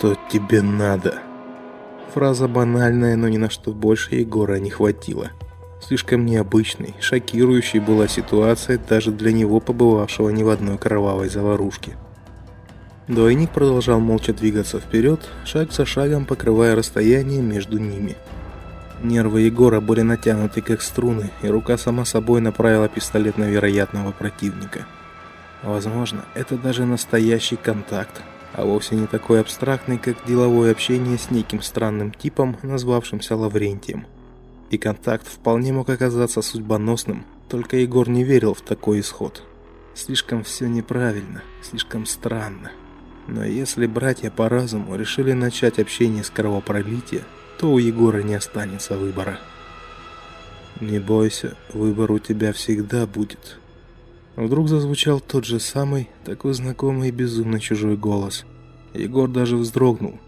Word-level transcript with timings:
что 0.00 0.16
тебе 0.30 0.62
надо?» 0.62 1.18
Фраза 2.14 2.48
банальная, 2.48 3.16
но 3.16 3.28
ни 3.28 3.36
на 3.36 3.50
что 3.50 3.72
больше 3.72 4.14
Егора 4.14 4.56
не 4.56 4.70
хватило. 4.70 5.28
Слишком 5.86 6.24
необычной, 6.24 6.94
шокирующей 7.00 7.80
была 7.80 8.08
ситуация 8.08 8.78
даже 8.78 9.10
для 9.10 9.30
него, 9.30 9.60
побывавшего 9.60 10.30
не 10.30 10.42
в 10.42 10.48
одной 10.48 10.78
кровавой 10.78 11.28
заварушке. 11.28 11.98
Двойник 13.08 13.50
продолжал 13.50 14.00
молча 14.00 14.32
двигаться 14.32 14.80
вперед, 14.80 15.28
шаг 15.44 15.70
за 15.70 15.84
шагом 15.84 16.24
покрывая 16.24 16.74
расстояние 16.74 17.42
между 17.42 17.78
ними. 17.78 18.16
Нервы 19.02 19.42
Егора 19.42 19.80
были 19.80 20.00
натянуты 20.00 20.62
как 20.62 20.80
струны, 20.80 21.30
и 21.42 21.48
рука 21.48 21.76
сама 21.76 22.06
собой 22.06 22.40
направила 22.40 22.88
пистолет 22.88 23.36
на 23.36 23.44
вероятного 23.44 24.12
противника. 24.12 24.86
Возможно, 25.62 26.24
это 26.34 26.56
даже 26.56 26.86
настоящий 26.86 27.56
контакт, 27.56 28.22
а 28.52 28.64
вовсе 28.64 28.96
не 28.96 29.06
такой 29.06 29.40
абстрактный, 29.40 29.98
как 29.98 30.26
деловое 30.26 30.72
общение 30.72 31.18
с 31.18 31.30
неким 31.30 31.62
странным 31.62 32.12
типом, 32.12 32.56
назвавшимся 32.62 33.36
Лаврентием. 33.36 34.06
И 34.70 34.78
контакт 34.78 35.26
вполне 35.26 35.72
мог 35.72 35.88
оказаться 35.88 36.42
судьбоносным, 36.42 37.24
только 37.48 37.76
Егор 37.76 38.08
не 38.08 38.24
верил 38.24 38.54
в 38.54 38.60
такой 38.60 39.00
исход. 39.00 39.42
Слишком 39.94 40.44
все 40.44 40.66
неправильно, 40.66 41.42
слишком 41.62 42.06
странно. 42.06 42.70
Но 43.26 43.44
если 43.44 43.86
братья 43.86 44.30
по 44.30 44.48
разуму 44.48 44.96
решили 44.96 45.32
начать 45.32 45.78
общение 45.78 46.24
с 46.24 46.30
кровопролития, 46.30 47.22
то 47.58 47.70
у 47.72 47.78
Егора 47.78 48.22
не 48.22 48.34
останется 48.34 48.96
выбора. 48.96 49.38
Не 50.80 50.98
бойся, 50.98 51.56
выбор 51.72 52.10
у 52.12 52.18
тебя 52.18 52.52
всегда 52.52 53.06
будет. 53.06 53.59
Вдруг 54.36 54.68
зазвучал 54.68 55.20
тот 55.20 55.44
же 55.44 55.60
самый, 55.60 56.08
такой 56.24 56.54
знакомый 56.54 57.08
и 57.08 57.12
безумно 57.12 57.60
чужой 57.60 57.96
голос. 57.96 58.44
Егор 58.94 59.28
даже 59.28 59.56
вздрогнул. 59.56 60.18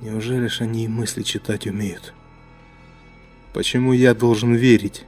Неужели 0.00 0.48
ж 0.48 0.62
они 0.62 0.84
и 0.84 0.88
мысли 0.88 1.22
читать 1.22 1.66
умеют? 1.66 2.12
Почему 3.52 3.92
я 3.92 4.14
должен 4.14 4.54
верить? 4.54 5.04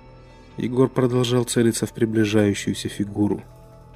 Егор 0.56 0.88
продолжал 0.88 1.44
целиться 1.44 1.86
в 1.86 1.92
приближающуюся 1.92 2.88
фигуру. 2.88 3.42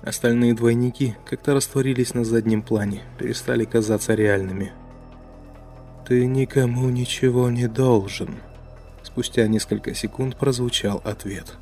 Остальные 0.02 0.54
двойники 0.54 1.14
как-то 1.24 1.54
растворились 1.54 2.14
на 2.14 2.24
заднем 2.24 2.62
плане, 2.62 3.02
перестали 3.18 3.64
казаться 3.64 4.14
реальными. 4.14 4.72
Ты 6.06 6.26
никому 6.26 6.88
ничего 6.88 7.50
не 7.50 7.68
должен. 7.68 8.36
Спустя 9.02 9.46
несколько 9.46 9.94
секунд 9.94 10.36
прозвучал 10.36 11.00
ответ. 11.04 11.58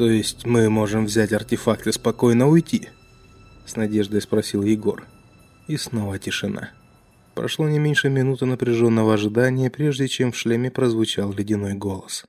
То 0.00 0.08
есть 0.08 0.46
мы 0.46 0.70
можем 0.70 1.04
взять 1.04 1.30
артефакт 1.30 1.86
и 1.86 1.92
спокойно 1.92 2.48
уйти? 2.48 2.88
С 3.66 3.76
надеждой 3.76 4.22
спросил 4.22 4.62
Егор. 4.62 5.06
И 5.68 5.76
снова 5.76 6.18
тишина. 6.18 6.70
Прошло 7.34 7.68
не 7.68 7.78
меньше 7.78 8.08
минуты 8.08 8.46
напряженного 8.46 9.12
ожидания, 9.12 9.70
прежде 9.70 10.08
чем 10.08 10.32
в 10.32 10.38
шлеме 10.38 10.70
прозвучал 10.70 11.34
ледяной 11.34 11.74
голос. 11.74 12.24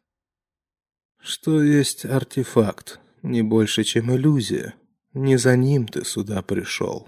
Что 1.21 1.63
есть 1.63 2.03
артефакт? 2.03 2.99
Не 3.21 3.41
больше, 3.41 3.85
чем 3.85 4.13
иллюзия. 4.13 4.73
Не 5.13 5.37
за 5.37 5.55
ним 5.55 5.87
ты 5.87 6.03
сюда 6.03 6.41
пришел. 6.41 7.07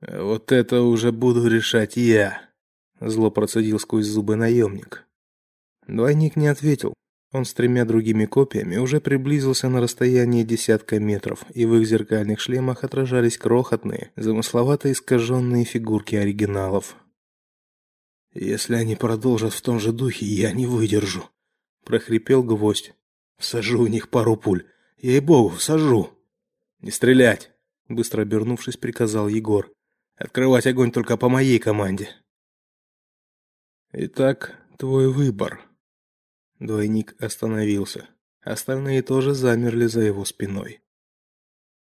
Вот 0.00 0.52
это 0.52 0.82
уже 0.82 1.10
буду 1.10 1.48
решать 1.48 1.96
я, 1.96 2.42
зло 3.00 3.32
процедил 3.32 3.80
сквозь 3.80 4.06
зубы 4.06 4.36
наемник. 4.36 5.04
Двойник 5.88 6.36
не 6.36 6.46
ответил. 6.46 6.94
Он 7.30 7.44
с 7.44 7.52
тремя 7.52 7.84
другими 7.84 8.24
копиями 8.24 8.76
уже 8.76 9.00
приблизился 9.00 9.68
на 9.68 9.80
расстояние 9.80 10.44
десятка 10.44 10.98
метров, 10.98 11.44
и 11.52 11.66
в 11.66 11.74
их 11.76 11.86
зеркальных 11.86 12.40
шлемах 12.40 12.84
отражались 12.84 13.36
крохотные, 13.36 14.12
замысловато 14.16 14.90
искаженные 14.90 15.64
фигурки 15.64 16.16
оригиналов. 16.16 16.96
Если 18.32 18.76
они 18.76 18.96
продолжат 18.96 19.52
в 19.52 19.60
том 19.60 19.78
же 19.78 19.92
духе, 19.92 20.24
я 20.24 20.52
не 20.52 20.66
выдержу, 20.66 21.28
прохрипел 21.84 22.42
гвоздь. 22.42 22.94
Всажу 23.36 23.84
в 23.84 23.88
них 23.88 24.08
пару 24.08 24.36
пуль. 24.36 24.66
Ей-богу, 24.96 25.50
всажу. 25.50 26.10
Не 26.80 26.90
стрелять, 26.90 27.50
быстро 27.88 28.22
обернувшись, 28.22 28.76
приказал 28.76 29.28
Егор. 29.28 29.70
Открывать 30.16 30.66
огонь 30.66 30.92
только 30.92 31.16
по 31.16 31.28
моей 31.28 31.58
команде. 31.58 32.08
Итак, 33.92 34.56
твой 34.76 35.12
выбор. 35.12 35.67
Двойник 36.58 37.14
остановился. 37.20 38.08
Остальные 38.40 39.02
тоже 39.02 39.34
замерли 39.34 39.86
за 39.86 40.00
его 40.00 40.24
спиной. 40.24 40.80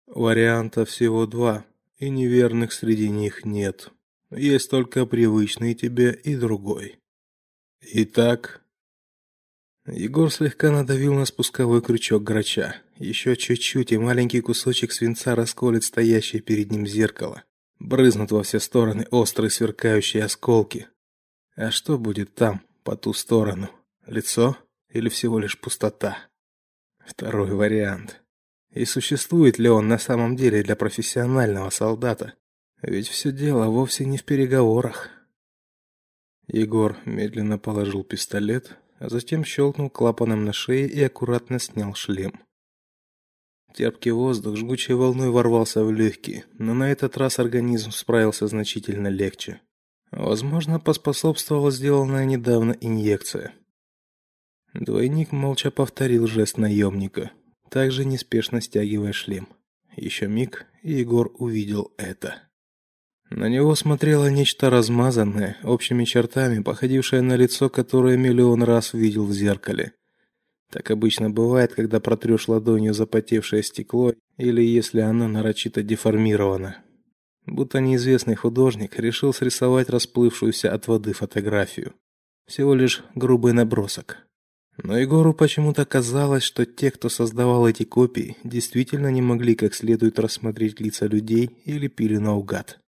Вариантов 0.07 0.89
всего 0.89 1.25
два, 1.25 1.65
и 1.97 2.09
неверных 2.09 2.73
среди 2.73 3.09
них 3.09 3.45
нет. 3.45 3.91
Есть 4.31 4.69
только 4.69 5.05
привычный 5.05 5.73
тебе 5.73 6.11
и 6.11 6.35
другой. 6.35 6.99
Итак, 7.81 8.63
Егор 9.85 10.31
слегка 10.31 10.71
надавил 10.71 11.13
на 11.13 11.25
спусковой 11.25 11.81
крючок 11.81 12.23
грача. 12.23 12.77
Еще 12.97 13.35
чуть-чуть, 13.35 13.91
и 13.91 13.97
маленький 13.97 14.39
кусочек 14.39 14.93
свинца 14.93 15.35
расколет 15.35 15.83
стоящее 15.83 16.41
перед 16.41 16.71
ним 16.71 16.87
зеркало. 16.87 17.43
Брызнут 17.79 18.31
во 18.31 18.43
все 18.43 18.59
стороны 18.59 19.05
острые 19.11 19.49
сверкающие 19.49 20.23
осколки. 20.23 20.87
А 21.55 21.69
что 21.69 21.97
будет 21.97 22.33
там, 22.33 22.61
по 22.83 22.95
ту 22.95 23.11
сторону? 23.13 23.69
Лицо 24.05 24.57
или 24.89 25.07
всего 25.07 25.39
лишь 25.39 25.59
пустота? 25.59 26.17
Второй 27.05 27.51
вариант. 27.51 28.21
И 28.71 28.85
существует 28.85 29.59
ли 29.59 29.69
он 29.69 29.87
на 29.87 29.97
самом 29.97 30.35
деле 30.35 30.63
для 30.63 30.75
профессионального 30.75 31.69
солдата? 31.69 32.33
Ведь 32.81 33.07
все 33.07 33.31
дело 33.31 33.67
вовсе 33.67 34.05
не 34.05 34.17
в 34.17 34.25
переговорах. 34.25 35.09
Егор 36.47 36.97
медленно 37.05 37.57
положил 37.57 38.03
пистолет, 38.03 38.77
а 38.99 39.07
затем 39.07 39.45
щелкнул 39.45 39.89
клапаном 39.89 40.43
на 40.43 40.51
шее 40.51 40.87
и 40.87 41.01
аккуратно 41.01 41.59
снял 41.59 41.93
шлем. 41.93 42.43
Терпкий 43.73 44.11
воздух 44.11 44.57
жгучей 44.57 44.95
волной 44.95 45.29
ворвался 45.29 45.83
в 45.83 45.91
легкие, 45.91 46.45
но 46.59 46.73
на 46.73 46.91
этот 46.91 47.15
раз 47.17 47.39
организм 47.39 47.91
справился 47.91 48.47
значительно 48.47 49.07
легче. 49.07 49.61
Возможно, 50.11 50.79
поспособствовала 50.79 51.71
сделанная 51.71 52.25
недавно 52.25 52.75
инъекция. 52.81 53.53
Двойник 54.73 55.31
молча 55.31 55.69
повторил 55.69 56.25
жест 56.27 56.57
наемника, 56.57 57.31
также 57.69 58.05
неспешно 58.05 58.59
стягивая 58.59 59.13
шлем. 59.13 59.47
Еще 59.95 60.27
миг, 60.27 60.65
и 60.81 60.93
Егор 60.93 61.31
увидел 61.37 61.93
это. 61.97 62.41
На 63.29 63.49
него 63.49 63.75
смотрело 63.75 64.29
нечто 64.29 64.69
размазанное, 64.69 65.57
общими 65.63 66.05
чертами, 66.05 66.61
походившее 66.61 67.21
на 67.21 67.35
лицо, 67.35 67.69
которое 67.69 68.17
миллион 68.17 68.63
раз 68.63 68.93
видел 68.93 69.25
в 69.25 69.33
зеркале. 69.33 69.93
Так 70.71 70.89
обычно 70.89 71.29
бывает, 71.29 71.73
когда 71.73 71.99
протрешь 71.99 72.47
ладонью 72.47 72.95
запотевшее 72.95 73.61
стекло 73.61 74.13
или 74.37 74.61
если 74.63 75.01
оно 75.01 75.27
нарочито 75.27 75.83
деформировано. 75.83 76.77
Будто 77.45 77.79
неизвестный 77.79 78.35
художник 78.35 78.99
решил 78.99 79.33
срисовать 79.33 79.89
расплывшуюся 79.89 80.73
от 80.73 80.87
воды 80.87 81.13
фотографию. 81.13 81.93
Всего 82.47 82.73
лишь 82.73 83.03
грубый 83.13 83.53
набросок. 83.53 84.25
Но 84.77 84.97
Егору 84.97 85.33
почему-то 85.33 85.85
казалось, 85.85 86.43
что 86.43 86.65
те, 86.65 86.89
кто 86.89 87.09
создавал 87.09 87.67
эти 87.67 87.83
копии, 87.83 88.37
действительно 88.43 89.11
не 89.11 89.21
могли 89.21 89.55
как 89.55 89.75
следует 89.75 90.17
рассмотреть 90.17 90.79
лица 90.79 91.05
людей 91.05 91.51
или 91.65 91.87
пили 91.87 92.17
наугад. 92.17 92.79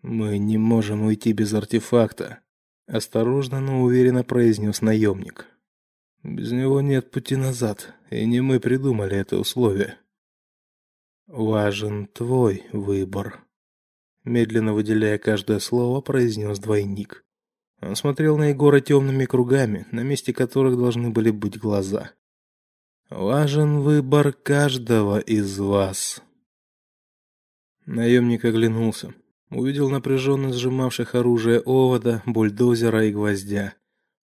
Мы 0.00 0.38
не 0.38 0.56
можем 0.56 1.02
уйти 1.02 1.32
без 1.32 1.52
артефакта, 1.52 2.40
осторожно, 2.86 3.60
но 3.60 3.82
уверенно 3.82 4.24
произнес 4.24 4.80
наемник. 4.80 5.46
Без 6.22 6.50
него 6.50 6.80
нет 6.80 7.10
пути 7.10 7.36
назад, 7.36 7.94
и 8.10 8.24
не 8.24 8.40
мы 8.40 8.58
придумали 8.58 9.16
это 9.16 9.36
условие. 9.38 9.98
Важен 11.26 12.06
твой 12.06 12.64
выбор, 12.72 13.44
медленно 14.24 14.72
выделяя 14.72 15.18
каждое 15.18 15.58
слово, 15.58 16.00
произнес 16.00 16.58
двойник. 16.58 17.24
Он 17.80 17.96
смотрел 17.96 18.36
на 18.36 18.50
Егора 18.50 18.80
темными 18.80 19.24
кругами, 19.24 19.86
на 19.92 20.00
месте 20.00 20.32
которых 20.32 20.76
должны 20.76 21.10
были 21.10 21.30
быть 21.30 21.58
глаза. 21.58 22.12
Важен 23.08 23.80
выбор 23.80 24.32
каждого 24.32 25.18
из 25.18 25.58
вас. 25.58 26.22
Наемник 27.86 28.44
оглянулся 28.44 29.14
увидел 29.50 29.88
напряженно 29.88 30.52
сжимавших 30.52 31.14
оружие 31.14 31.60
овода, 31.60 32.22
бульдозера 32.26 33.06
и 33.06 33.12
гвоздя. 33.12 33.74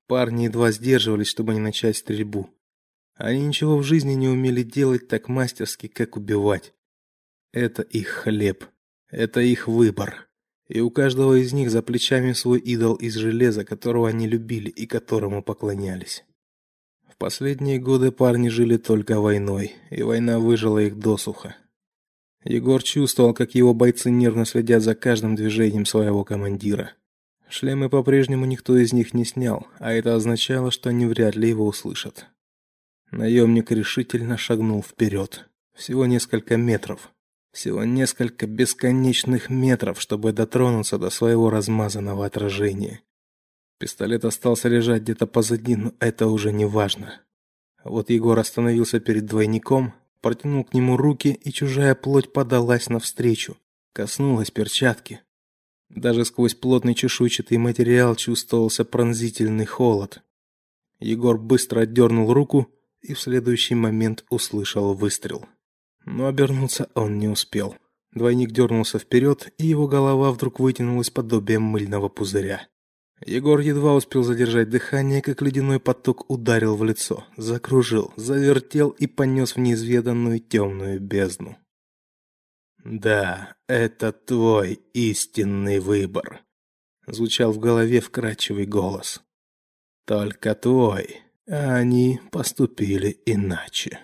Парни 0.07 0.45
едва 0.45 0.71
сдерживались, 0.71 1.29
чтобы 1.29 1.55
не 1.55 1.61
начать 1.61 1.97
стрельбу. 1.97 2.51
Они 3.15 3.47
ничего 3.47 3.79
в 3.79 3.85
жизни 3.85 4.15
не 4.15 4.29
умели 4.29 4.63
делать 4.63 5.09
так 5.09 5.29
мастерски, 5.29 5.87
как 5.87 6.17
убивать. 6.17 6.75
Это 7.53 7.83
их 7.83 8.09
хлеб, 8.09 8.65
это 9.09 9.41
их 9.41 9.69
выбор. 9.69 10.29
И 10.69 10.81
у 10.81 10.91
каждого 10.91 11.35
из 11.35 11.53
них 11.53 11.71
за 11.71 11.83
плечами 11.83 12.33
свой 12.33 12.59
идол 12.59 12.95
из 12.95 13.15
железа, 13.15 13.65
которого 13.65 14.09
они 14.09 14.27
любили 14.27 14.71
и 14.71 14.87
которому 14.87 15.43
поклонялись. 15.43 16.25
В 17.09 17.17
последние 17.17 17.79
годы 17.79 18.11
парни 18.11 18.49
жили 18.49 18.77
только 18.77 19.21
войной, 19.21 19.75
и 19.91 20.03
война 20.03 20.39
выжила 20.39 20.79
их 20.79 20.99
досуха. 20.99 21.57
Егор 22.45 22.83
чувствовал, 22.83 23.33
как 23.33 23.55
его 23.55 23.73
бойцы 23.73 24.11
нервно 24.11 24.45
следят 24.45 24.83
за 24.83 24.95
каждым 24.95 25.35
движением 25.35 25.87
своего 25.87 26.25
командира. 26.25 26.93
Шлемы 27.49 27.89
по-прежнему 27.89 28.47
никто 28.47 28.77
из 28.77 28.93
них 28.93 29.15
не 29.15 29.25
снял, 29.25 29.69
а 29.79 29.93
это 29.93 30.15
означало, 30.15 30.71
что 30.71 30.91
они 30.91 31.07
вряд 31.07 31.37
ли 31.37 31.49
его 31.49 31.67
услышат. 31.67 32.27
Наемник 33.13 33.71
решительно 33.71 34.37
шагнул 34.37 34.83
вперед. 34.83 35.49
Всего 35.73 36.05
несколько 36.05 36.57
метров. 36.57 37.14
Всего 37.55 37.85
несколько 37.85 38.49
бесконечных 38.49 39.49
метров, 39.49 40.01
чтобы 40.01 40.33
дотронуться 40.33 40.99
до 40.99 41.09
своего 41.09 41.51
размазанного 41.51 42.27
отражения. 42.27 43.03
Пистолет 43.79 44.25
остался 44.25 44.69
лежать 44.69 45.03
где-то 45.03 45.29
позади, 45.29 45.77
но 45.77 45.93
это 46.01 46.27
уже 46.27 46.51
не 46.53 46.65
важно. 46.65 47.23
Вот 47.85 48.11
Егор 48.11 48.37
остановился 48.37 48.99
перед 48.99 49.27
двойником, 49.27 49.95
протянул 50.21 50.65
к 50.65 50.75
нему 50.75 50.97
руки, 50.97 51.29
и 51.29 51.53
чужая 51.53 51.95
плоть 51.95 52.33
подалась 52.33 52.89
навстречу, 52.89 53.57
коснулась 53.93 54.51
перчатки. 54.51 55.21
Даже 55.91 56.25
сквозь 56.25 56.55
плотный 56.55 56.97
чешуйчатый 56.97 57.59
материал 57.59 58.17
чувствовался 58.17 58.85
пронзительный 58.85 59.67
холод. 59.67 60.23
Егор 60.99 61.39
быстро 61.39 61.83
отдернул 61.83 62.33
руку 62.33 62.69
и 63.01 63.15
в 63.15 63.21
следующий 63.21 63.77
момент 63.77 64.25
услышал 64.29 64.95
выстрел. 64.95 65.47
Но 66.05 66.27
обернуться 66.27 66.89
он 66.95 67.19
не 67.19 67.29
успел. 67.29 67.77
Двойник 68.13 68.53
дернулся 68.53 68.99
вперед, 68.99 69.53
и 69.59 69.67
его 69.67 69.89
голова 69.89 70.31
вдруг 70.31 70.61
вытянулась 70.61 71.11
подобием 71.11 71.63
мыльного 71.63 72.09
пузыря. 72.09 72.69
Егор 73.27 73.59
едва 73.61 73.95
успел 73.95 74.23
задержать 74.23 74.69
дыхание, 74.69 75.23
как 75.23 75.41
ледяной 75.41 75.81
поток 75.81 76.29
ударил 76.31 76.77
в 76.77 76.85
лицо, 76.85 77.25
закружил, 77.37 78.13
завертел 78.17 78.91
и 78.91 79.07
понес 79.07 79.57
в 79.57 79.61
неизведанную 79.61 80.41
темную 80.41 81.01
бездну. 81.01 81.57
Да, 82.85 83.57
это 83.67 84.13
твой 84.13 84.75
истинный 84.93 85.79
выбор, 85.81 86.45
звучал 87.07 87.51
в 87.53 87.59
голове 87.59 88.01
вкрадчивый 88.01 88.67
голос. 88.67 89.23
Только 90.07 90.55
твой, 90.55 91.23
а 91.49 91.77
они 91.77 92.21
поступили 92.31 93.19
иначе. 93.25 94.01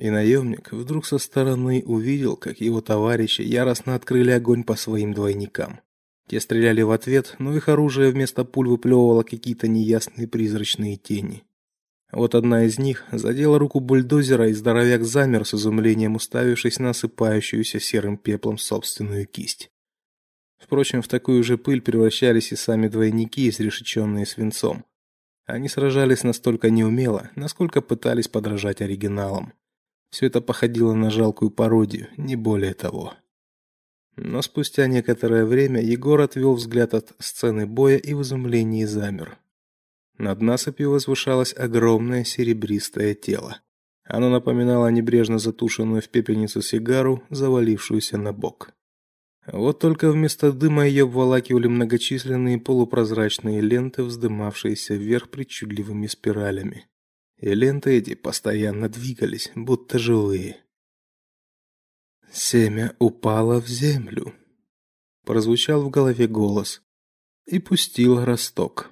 И 0.00 0.08
наемник 0.08 0.72
вдруг 0.72 1.04
со 1.04 1.18
стороны 1.18 1.82
увидел, 1.84 2.34
как 2.34 2.62
его 2.62 2.80
товарищи 2.80 3.42
яростно 3.42 3.94
открыли 3.94 4.30
огонь 4.30 4.64
по 4.64 4.74
своим 4.74 5.12
двойникам. 5.12 5.80
Те 6.26 6.40
стреляли 6.40 6.80
в 6.80 6.90
ответ, 6.90 7.34
но 7.38 7.54
их 7.54 7.68
оружие 7.68 8.10
вместо 8.10 8.46
пуль 8.46 8.68
выплевывало 8.68 9.24
какие-то 9.24 9.68
неясные 9.68 10.26
призрачные 10.26 10.96
тени. 10.96 11.44
Вот 12.12 12.34
одна 12.34 12.64
из 12.64 12.78
них 12.78 13.04
задела 13.12 13.58
руку 13.58 13.80
бульдозера, 13.80 14.48
и 14.48 14.54
здоровяк 14.54 15.04
замер 15.04 15.44
с 15.44 15.52
изумлением, 15.52 16.14
уставившись 16.14 16.78
на 16.78 16.90
осыпающуюся 16.90 17.78
серым 17.78 18.16
пеплом 18.16 18.56
собственную 18.56 19.26
кисть. 19.26 19.70
Впрочем, 20.56 21.02
в 21.02 21.08
такую 21.08 21.44
же 21.44 21.58
пыль 21.58 21.82
превращались 21.82 22.52
и 22.52 22.56
сами 22.56 22.88
двойники, 22.88 23.50
изрешеченные 23.50 24.24
свинцом. 24.24 24.86
Они 25.44 25.68
сражались 25.68 26.24
настолько 26.24 26.70
неумело, 26.70 27.28
насколько 27.36 27.82
пытались 27.82 28.28
подражать 28.28 28.80
оригиналам. 28.80 29.52
Все 30.10 30.26
это 30.26 30.40
походило 30.40 30.92
на 30.92 31.10
жалкую 31.10 31.50
пародию, 31.50 32.08
не 32.16 32.36
более 32.36 32.74
того. 32.74 33.14
Но 34.16 34.42
спустя 34.42 34.86
некоторое 34.86 35.44
время 35.44 35.80
Егор 35.80 36.20
отвел 36.20 36.54
взгляд 36.54 36.94
от 36.94 37.12
сцены 37.20 37.66
боя 37.66 37.96
и 37.96 38.12
в 38.12 38.22
изумлении 38.22 38.84
замер. 38.84 39.38
Над 40.18 40.42
насыпью 40.42 40.90
возвышалось 40.90 41.54
огромное 41.56 42.24
серебристое 42.24 43.14
тело. 43.14 43.60
Оно 44.04 44.28
напоминало 44.28 44.88
небрежно 44.88 45.38
затушенную 45.38 46.02
в 46.02 46.08
пепельницу 46.08 46.60
сигару, 46.60 47.22
завалившуюся 47.30 48.18
на 48.18 48.32
бок. 48.32 48.72
Вот 49.46 49.78
только 49.78 50.10
вместо 50.10 50.52
дыма 50.52 50.86
ее 50.86 51.04
обволакивали 51.04 51.68
многочисленные 51.68 52.58
полупрозрачные 52.58 53.60
ленты, 53.60 54.02
вздымавшиеся 54.02 54.94
вверх 54.94 55.30
причудливыми 55.30 56.08
спиралями 56.08 56.89
и 57.40 57.54
ленты 57.54 57.96
эти 57.96 58.14
постоянно 58.14 58.88
двигались, 58.88 59.50
будто 59.54 59.98
живые. 59.98 60.62
Семя 62.30 62.94
упало 62.98 63.60
в 63.60 63.66
землю. 63.66 64.34
Прозвучал 65.24 65.82
в 65.82 65.90
голове 65.90 66.28
голос 66.28 66.82
и 67.46 67.58
пустил 67.58 68.24
росток. 68.24 68.90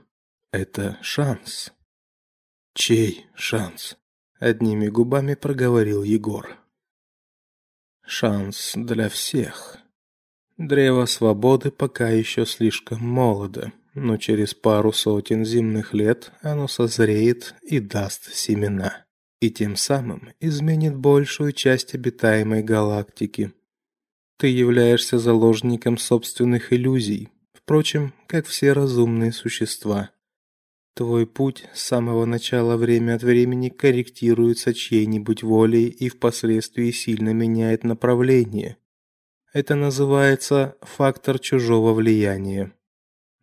Это 0.51 0.99
шанс. 1.03 1.73
Чей 2.75 3.27
шанс? 3.35 3.97
Одними 4.39 4.89
губами 4.89 5.35
проговорил 5.35 6.03
Егор. 6.03 6.59
Шанс 8.03 8.73
для 8.75 9.09
всех. 9.09 9.79
Древо 10.57 11.05
свободы 11.07 11.71
пока 11.71 12.09
еще 12.09 12.47
слишком 12.47 13.01
молодо 13.01 13.73
но 13.99 14.17
через 14.17 14.55
пару 14.55 14.93
сотен 14.93 15.45
земных 15.45 15.93
лет 15.95 16.33
оно 16.41 16.69
созреет 16.69 17.55
и 17.63 17.81
даст 17.81 18.33
семена, 18.35 19.05
и 19.41 19.51
тем 19.51 19.77
самым 19.77 20.31
изменит 20.41 20.97
большую 20.97 21.53
часть 21.53 21.95
обитаемой 21.95 22.63
галактики. 22.63 23.53
Ты 24.39 24.49
являешься 24.49 25.19
заложником 25.19 25.99
собственных 25.99 26.73
иллюзий, 26.73 27.29
впрочем, 27.53 28.15
как 28.27 28.47
все 28.47 28.73
разумные 28.73 29.33
существа. 29.33 30.11
Твой 30.95 31.27
путь 31.27 31.65
с 31.75 31.83
самого 31.83 32.25
начала 32.25 32.77
время 32.77 33.15
от 33.15 33.23
времени 33.23 33.69
корректируется 33.69 34.75
чьей-нибудь 34.75 35.43
волей 35.43 35.87
и 35.87 36.09
впоследствии 36.09 36.91
сильно 36.91 37.33
меняет 37.33 37.85
направление. 37.85 38.79
Это 39.53 39.77
называется 39.77 40.77
фактор 40.83 41.39
чужого 41.39 41.95
влияния. 41.95 42.73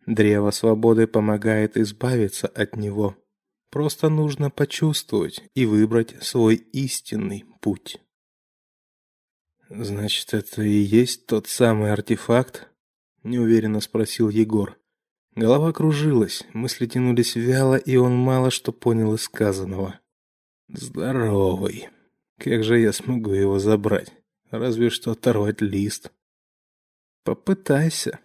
Древо 0.06 0.52
свободы 0.52 1.08
помогает 1.08 1.76
избавиться 1.76 2.46
от 2.46 2.76
него. 2.76 3.16
Просто 3.70 4.08
нужно 4.08 4.50
почувствовать 4.50 5.42
и 5.54 5.66
выбрать 5.66 6.22
свой 6.22 6.54
истинный 6.54 7.44
путь. 7.60 8.00
Значит, 9.68 10.32
это 10.32 10.62
и 10.62 10.70
есть 10.70 11.26
тот 11.26 11.48
самый 11.48 11.92
артефакт? 11.92 12.68
неуверенно 13.24 13.80
спросил 13.80 14.28
Егор. 14.28 14.78
Голова 15.34 15.72
кружилась, 15.72 16.44
мысли 16.54 16.86
тянулись 16.86 17.34
вяло, 17.34 17.74
и 17.74 17.96
он 17.96 18.16
мало 18.16 18.52
что 18.52 18.72
понял 18.72 19.14
из 19.14 19.22
сказанного. 19.22 19.98
Здоровый. 20.68 21.88
Как 22.38 22.62
же 22.62 22.78
я 22.78 22.92
смогу 22.92 23.32
его 23.32 23.58
забрать? 23.58 24.12
Разве 24.50 24.88
что 24.90 25.10
оторвать 25.10 25.60
лист. 25.60 26.12
Попытайся, 27.24 28.20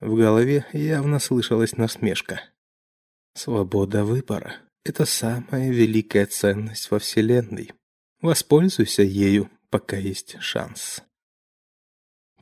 в 0.00 0.14
голове 0.14 0.66
явно 0.72 1.18
слышалась 1.18 1.76
насмешка. 1.76 2.40
Свобода 3.34 4.04
выбора 4.04 4.56
это 4.84 5.04
самая 5.04 5.70
великая 5.70 6.26
ценность 6.26 6.90
во 6.90 6.98
вселенной. 6.98 7.72
Воспользуйся 8.22 9.02
ею, 9.02 9.50
пока 9.68 9.96
есть 9.96 10.36
шанс. 10.40 11.02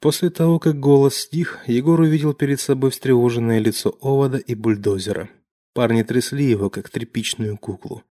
После 0.00 0.30
того, 0.30 0.60
как 0.60 0.78
голос 0.78 1.16
стих, 1.16 1.58
Егор 1.66 2.00
увидел 2.00 2.32
перед 2.32 2.60
собой 2.60 2.90
встревоженное 2.90 3.58
лицо 3.58 3.96
Овода 4.00 4.38
и 4.38 4.54
бульдозера. 4.54 5.28
Парни 5.74 6.02
трясли 6.04 6.44
его, 6.44 6.70
как 6.70 6.88
тряпичную 6.88 7.58
куклу. 7.58 8.04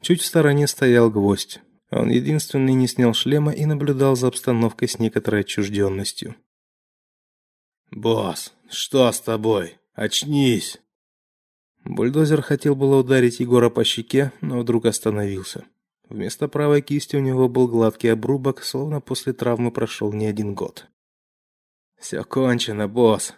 Чуть 0.00 0.22
в 0.22 0.26
стороне 0.26 0.66
стоял 0.66 1.10
гвоздь. 1.10 1.60
Он 1.90 2.08
единственный 2.08 2.72
не 2.72 2.88
снял 2.88 3.12
шлема 3.12 3.52
и 3.52 3.66
наблюдал 3.66 4.16
за 4.16 4.28
обстановкой 4.28 4.88
с 4.88 4.98
некоторой 4.98 5.42
отчужденностью. 5.42 6.36
«Босс, 7.92 8.54
что 8.70 9.12
с 9.12 9.20
тобой? 9.20 9.78
Очнись!» 9.92 10.80
Бульдозер 11.84 12.40
хотел 12.40 12.74
было 12.74 13.00
ударить 13.00 13.40
Егора 13.40 13.68
по 13.68 13.84
щеке, 13.84 14.32
но 14.40 14.60
вдруг 14.60 14.86
остановился. 14.86 15.66
Вместо 16.08 16.48
правой 16.48 16.80
кисти 16.80 17.16
у 17.16 17.20
него 17.20 17.50
был 17.50 17.68
гладкий 17.68 18.10
обрубок, 18.10 18.62
словно 18.62 19.02
после 19.02 19.34
травмы 19.34 19.70
прошел 19.70 20.10
не 20.10 20.24
один 20.24 20.54
год. 20.54 20.86
«Все 22.00 22.24
кончено, 22.24 22.88
босс!» 22.88 23.34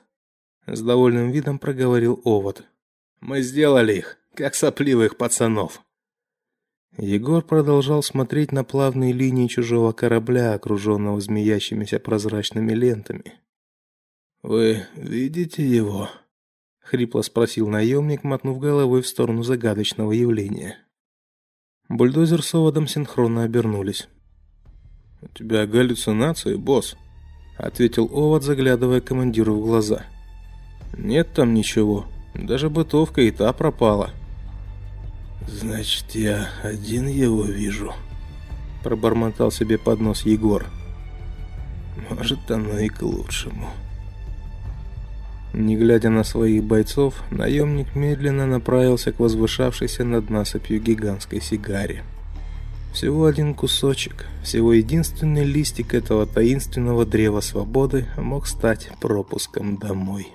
С 0.66 0.80
довольным 0.80 1.32
видом 1.32 1.58
проговорил 1.58 2.20
Овод. 2.25 2.64
«Мы 3.20 3.42
сделали 3.42 3.94
их, 3.94 4.18
как 4.34 4.54
сопливых 4.54 5.16
пацанов!» 5.16 5.82
Егор 6.96 7.42
продолжал 7.42 8.04
смотреть 8.04 8.52
на 8.52 8.62
плавные 8.62 9.12
линии 9.12 9.49
чужого 9.49 9.90
корабля, 9.90 10.54
окруженного 10.54 11.20
змеящимися 11.20 11.99
прозрачными 11.99 12.73
лентами. 12.73 13.40
Вы 14.44 14.84
видите 14.94 15.66
его? 15.66 16.10
хрипло 16.78 17.22
спросил 17.22 17.66
наемник, 17.66 18.24
мотнув 18.24 18.58
головой 18.58 19.00
в 19.00 19.08
сторону 19.08 19.42
загадочного 19.42 20.12
явления. 20.12 20.76
Бульдозер 21.88 22.42
с 22.42 22.54
оводом 22.54 22.86
синхронно 22.86 23.44
обернулись. 23.44 24.06
У 25.22 25.28
тебя 25.28 25.66
галлюцинации, 25.66 26.56
босс, 26.56 26.94
ответил 27.56 28.04
овод, 28.12 28.42
заглядывая 28.42 29.00
командиру 29.00 29.54
в 29.54 29.64
глаза. 29.64 30.04
Нет 30.92 31.32
там 31.32 31.54
ничего, 31.54 32.04
даже 32.34 32.68
бытовка 32.68 33.22
и 33.22 33.30
та 33.30 33.50
пропала. 33.54 34.10
Значит, 35.48 36.10
я 36.10 36.50
один 36.62 37.06
его 37.06 37.44
вижу, 37.44 37.94
пробормотал 38.82 39.50
себе 39.50 39.78
под 39.78 40.00
нос 40.00 40.26
Егор. 40.26 40.66
Может, 42.10 42.50
оно 42.50 42.78
и 42.78 42.88
к 42.88 43.00
лучшему. 43.00 43.70
Не 45.54 45.76
глядя 45.76 46.11
на 46.11 46.25
своих 46.25 46.64
бойцов, 46.64 47.14
наемник 47.30 47.94
медленно 47.94 48.44
направился 48.44 49.12
к 49.12 49.20
возвышавшейся 49.20 50.04
над 50.04 50.28
насыпью 50.28 50.80
гигантской 50.80 51.40
сигаре. 51.40 52.02
Всего 52.92 53.26
один 53.26 53.54
кусочек, 53.54 54.26
всего 54.42 54.73
единственный 54.73 55.44
листик 55.44 55.94
этого 55.94 56.26
таинственного 56.26 57.06
древа 57.06 57.40
свободы 57.40 58.06
мог 58.16 58.49
стать 58.49 58.90
пропуском 59.00 59.76
домой. 59.76 60.28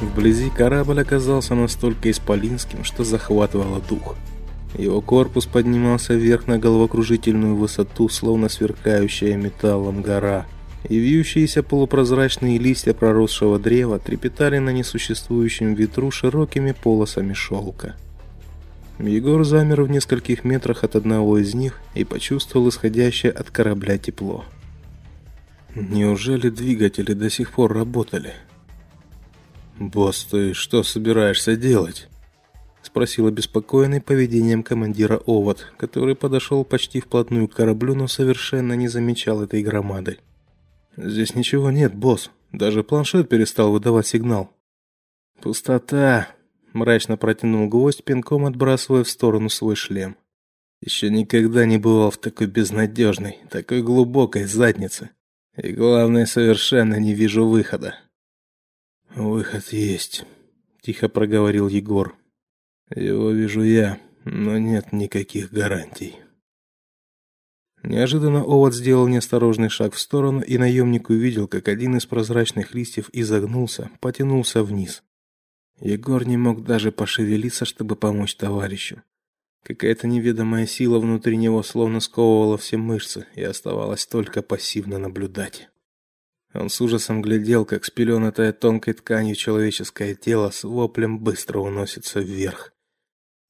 Вблизи 0.00 0.50
корабль 0.50 1.00
оказался 1.00 1.54
настолько 1.54 2.10
исполинским, 2.10 2.84
что 2.84 3.02
захватывало 3.04 3.80
дух. 3.80 4.14
Его 4.76 5.00
корпус 5.00 5.46
поднимался 5.46 6.14
вверх 6.14 6.46
на 6.46 6.58
головокружительную 6.58 7.56
высоту, 7.56 8.08
словно 8.08 8.48
сверкающая 8.48 9.36
металлом 9.36 10.02
гора, 10.02 10.46
и 10.88 10.98
вьющиеся 10.98 11.62
полупрозрачные 11.62 12.58
листья 12.58 12.94
проросшего 12.94 13.58
древа 13.58 13.98
трепетали 13.98 14.58
на 14.58 14.70
несуществующем 14.70 15.74
ветру 15.74 16.10
широкими 16.10 16.72
полосами 16.72 17.32
шелка. 17.32 17.96
Егор 19.00 19.44
замер 19.44 19.82
в 19.82 19.90
нескольких 19.90 20.44
метрах 20.44 20.84
от 20.84 20.96
одного 20.96 21.38
из 21.38 21.54
них 21.54 21.80
и 21.94 22.04
почувствовал 22.04 22.68
исходящее 22.68 23.32
от 23.32 23.50
корабля 23.50 23.96
тепло. 23.96 24.44
Неужели 25.74 26.50
двигатели 26.50 27.14
до 27.14 27.30
сих 27.30 27.52
пор 27.52 27.72
работали? 27.72 28.34
«Босс, 29.78 30.24
ты 30.24 30.54
что 30.54 30.82
собираешься 30.82 31.54
делать?» 31.56 32.08
Спросил 32.82 33.26
обеспокоенный 33.28 34.00
поведением 34.00 34.62
командира 34.62 35.20
Овод, 35.26 35.72
который 35.76 36.16
подошел 36.16 36.64
почти 36.64 37.00
вплотную 37.00 37.46
к 37.48 37.54
кораблю, 37.54 37.94
но 37.94 38.08
совершенно 38.08 38.72
не 38.72 38.88
замечал 38.88 39.42
этой 39.42 39.62
громады. 39.62 40.18
«Здесь 40.96 41.34
ничего 41.34 41.70
нет, 41.70 41.94
босс. 41.94 42.30
Даже 42.50 42.82
планшет 42.82 43.28
перестал 43.28 43.70
выдавать 43.70 44.08
сигнал». 44.08 44.50
«Пустота!»– 45.40 46.28
мрачно 46.72 47.16
протянул 47.16 47.68
гвоздь, 47.68 48.02
пинком 48.02 48.46
отбрасывая 48.46 49.04
в 49.04 49.10
сторону 49.10 49.48
свой 49.48 49.76
шлем. 49.76 50.16
«Еще 50.80 51.08
никогда 51.08 51.66
не 51.66 51.78
бывал 51.78 52.10
в 52.10 52.18
такой 52.18 52.48
безнадежной, 52.48 53.38
такой 53.48 53.82
глубокой 53.82 54.44
заднице. 54.44 55.10
И 55.56 55.72
главное, 55.72 56.26
совершенно 56.26 56.96
не 56.96 57.14
вижу 57.14 57.46
выхода». 57.46 57.94
Выход 59.14 59.72
есть, 59.72 60.24
тихо 60.82 61.08
проговорил 61.08 61.68
Егор. 61.68 62.16
Его 62.94 63.30
вижу 63.30 63.62
я, 63.62 63.98
но 64.24 64.58
нет 64.58 64.92
никаких 64.92 65.50
гарантий. 65.50 66.16
Неожиданно 67.82 68.42
Овод 68.42 68.74
сделал 68.74 69.06
неосторожный 69.08 69.68
шаг 69.68 69.94
в 69.94 70.00
сторону, 70.00 70.40
и 70.42 70.58
наемник 70.58 71.10
увидел, 71.10 71.46
как 71.46 71.68
один 71.68 71.96
из 71.96 72.06
прозрачных 72.06 72.74
листьев 72.74 73.08
изогнулся, 73.12 73.90
потянулся 74.00 74.62
вниз. 74.62 75.02
Егор 75.80 76.26
не 76.26 76.36
мог 76.36 76.64
даже 76.64 76.90
пошевелиться, 76.90 77.64
чтобы 77.64 77.94
помочь 77.94 78.34
товарищу. 78.34 79.02
Какая-то 79.62 80.06
неведомая 80.06 80.66
сила 80.66 80.98
внутри 80.98 81.36
него 81.36 81.62
словно 81.62 82.00
сковывала 82.00 82.58
все 82.58 82.76
мышцы, 82.76 83.26
и 83.34 83.42
оставалось 83.42 84.06
только 84.06 84.42
пассивно 84.42 84.98
наблюдать. 84.98 85.68
Он 86.54 86.70
с 86.70 86.80
ужасом 86.80 87.20
глядел, 87.20 87.64
как 87.64 87.84
спеленатое 87.84 88.52
тонкой 88.52 88.94
тканью 88.94 89.34
человеческое 89.34 90.14
тело 90.14 90.50
с 90.50 90.64
воплем 90.64 91.18
быстро 91.18 91.58
уносится 91.58 92.20
вверх. 92.20 92.72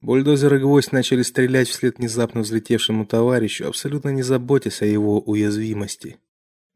Бульдозер 0.01 0.55
и 0.55 0.59
гвоздь 0.59 0.91
начали 0.91 1.23
стрелять 1.23 1.67
вслед 1.67 1.97
внезапно 1.97 2.41
взлетевшему 2.41 3.05
товарищу, 3.05 3.67
абсолютно 3.67 4.09
не 4.09 4.21
заботясь 4.21 4.81
о 4.81 4.85
его 4.85 5.19
уязвимости. 5.19 6.19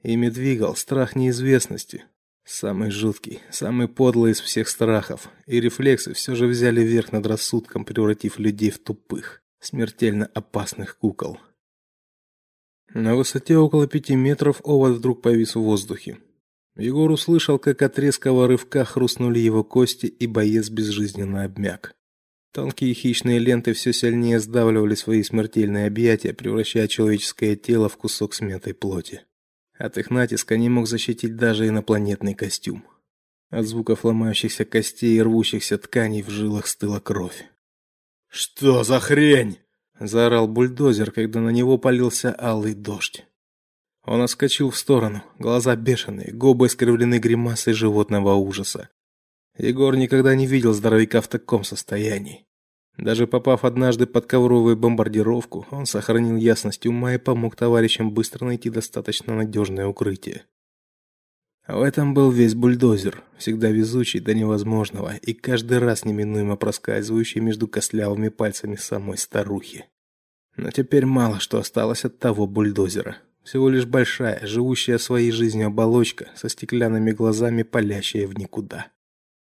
Ими 0.01 0.29
двигал 0.29 0.75
страх 0.75 1.15
неизвестности, 1.15 2.03
самый 2.43 2.91
жуткий, 2.91 3.39
самый 3.49 3.87
подлый 3.87 4.31
из 4.31 4.41
всех 4.41 4.67
страхов, 4.67 5.29
и 5.45 5.61
рефлексы 5.61 6.13
все 6.13 6.35
же 6.35 6.47
взяли 6.47 6.81
верх 6.81 7.13
над 7.13 7.25
рассудком, 7.25 7.85
превратив 7.85 8.39
людей 8.39 8.71
в 8.71 8.79
тупых, 8.79 9.41
смертельно 9.61 10.29
опасных 10.33 10.97
кукол. 10.97 11.39
На 12.93 13.15
высоте 13.15 13.57
около 13.57 13.87
пяти 13.87 14.15
метров 14.15 14.61
овод 14.63 14.97
вдруг 14.97 15.23
повис 15.23 15.55
в 15.55 15.61
воздухе. 15.61 16.19
Егор 16.75 17.09
услышал, 17.09 17.57
как 17.57 17.81
от 17.81 17.97
резкого 17.97 18.47
рывка 18.47 18.85
хрустнули 18.85 19.39
его 19.39 19.63
кости, 19.63 20.05
и 20.05 20.27
боец 20.27 20.69
безжизненно 20.69 21.43
обмяк. 21.43 21.95
Тонкие 22.51 22.93
хищные 22.93 23.39
ленты 23.39 23.73
все 23.73 23.93
сильнее 23.93 24.39
сдавливали 24.39 24.93
свои 24.93 25.23
смертельные 25.23 25.87
объятия, 25.87 26.33
превращая 26.33 26.87
человеческое 26.87 27.55
тело 27.55 27.89
в 27.89 27.97
кусок 27.97 28.35
смятой 28.35 28.75
плоти. 28.75 29.21
От 29.75 29.97
их 29.97 30.11
натиска 30.11 30.55
не 30.55 30.69
мог 30.69 30.87
защитить 30.87 31.35
даже 31.35 31.67
инопланетный 31.67 32.35
костюм. 32.35 32.85
От 33.49 33.65
звуков 33.65 34.05
ломающихся 34.05 34.65
костей 34.65 35.17
и 35.17 35.21
рвущихся 35.21 35.79
тканей 35.79 36.21
в 36.21 36.29
жилах 36.29 36.67
стыла 36.67 36.99
кровь. 36.99 37.45
«Что 38.29 38.83
за 38.83 38.99
хрень?» 38.99 39.57
Заорал 39.99 40.47
бульдозер, 40.47 41.11
когда 41.11 41.39
на 41.39 41.49
него 41.49 41.77
полился 41.77 42.35
алый 42.39 42.73
дождь. 42.73 43.25
Он 44.05 44.21
отскочил 44.21 44.69
в 44.69 44.77
сторону, 44.77 45.23
глаза 45.39 45.75
бешеные, 45.75 46.31
губы 46.33 46.67
искривлены 46.67 47.19
гримасой 47.19 47.73
животного 47.73 48.33
ужаса. 48.33 48.89
Егор 49.57 49.95
никогда 49.95 50.35
не 50.35 50.45
видел 50.45 50.73
здоровяка 50.73 51.21
в 51.21 51.27
таком 51.27 51.63
состоянии. 51.63 52.45
Даже 52.97 53.27
попав 53.27 53.63
однажды 53.63 54.05
под 54.05 54.25
ковровую 54.25 54.77
бомбардировку, 54.77 55.65
он 55.71 55.85
сохранил 55.85 56.35
ясность 56.35 56.85
ума 56.85 57.13
и 57.15 57.17
помог 57.17 57.55
товарищам 57.55 58.11
быстро 58.11 58.45
найти 58.45 58.69
достаточно 58.69 59.35
надежное 59.35 59.87
укрытие. 59.87 60.45
В 61.67 61.81
этом 61.81 62.13
был 62.13 62.29
весь 62.29 62.55
бульдозер, 62.55 63.23
всегда 63.37 63.69
везучий 63.69 64.19
до 64.19 64.33
невозможного 64.33 65.15
и 65.15 65.33
каждый 65.33 65.77
раз 65.77 66.03
неминуемо 66.03 66.57
проскальзывающий 66.57 67.39
между 67.39 67.69
костлявыми 67.69 68.27
пальцами 68.27 68.75
самой 68.75 69.17
старухи. 69.17 69.85
Но 70.57 70.71
теперь 70.71 71.05
мало 71.05 71.39
что 71.39 71.59
осталось 71.59 72.03
от 72.03 72.19
того 72.19 72.47
бульдозера. 72.47 73.17
Всего 73.43 73.69
лишь 73.69 73.85
большая, 73.85 74.45
живущая 74.45 74.97
своей 74.97 75.31
жизнью 75.31 75.67
оболочка 75.67 76.29
со 76.35 76.49
стеклянными 76.49 77.11
глазами, 77.11 77.63
палящая 77.63 78.27
в 78.27 78.37
никуда. 78.37 78.87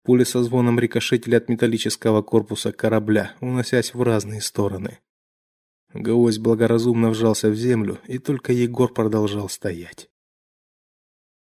Пули 0.03 0.25
со 0.25 0.43
звоном 0.43 0.81
рикошетили 0.81 1.35
от 1.35 1.51
металлического 1.51 2.23
корпуса 2.23 2.73
корабля, 2.73 3.35
уносясь 3.41 3.93
в 3.93 4.03
разные 4.03 4.41
стороны. 4.41 4.99
Гвоздь 5.93 6.39
благоразумно 6.39 7.11
вжался 7.11 7.51
в 7.51 7.55
землю, 7.55 7.99
и 8.07 8.19
только 8.19 8.53
Егор 8.53 8.93
продолжал 8.93 9.49
стоять. 9.51 10.09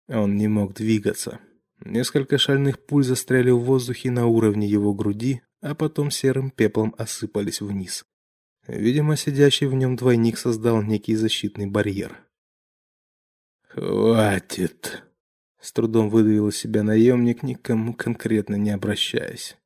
Он 0.08 0.38
не 0.38 0.48
мог 0.48 0.74
двигаться. 0.74 1.40
Несколько 1.84 2.38
шальных 2.38 2.86
пуль 2.86 3.04
застряли 3.04 3.52
в 3.52 3.60
воздухе 3.60 4.12
на 4.12 4.28
уровне 4.28 4.68
его 4.68 4.94
груди, 4.94 5.42
а 5.62 5.76
потом 5.76 6.12
серым 6.12 6.52
пеплом 6.52 6.94
осыпались 6.98 7.62
вниз. 7.62 8.06
Видимо, 8.68 9.16
сидящий 9.16 9.68
в 9.68 9.74
нем 9.74 9.96
двойник 9.96 10.38
создал 10.38 10.82
некий 10.82 11.16
защитный 11.16 11.68
барьер. 11.68 12.20
Хватит, 13.70 15.04
с 15.60 15.72
трудом 15.72 16.10
выдавил 16.10 16.52
себя 16.52 16.84
наемник, 16.84 17.44
никому 17.44 17.94
конкретно 17.94 18.56
не 18.56 18.72
обращаясь. 18.72 19.58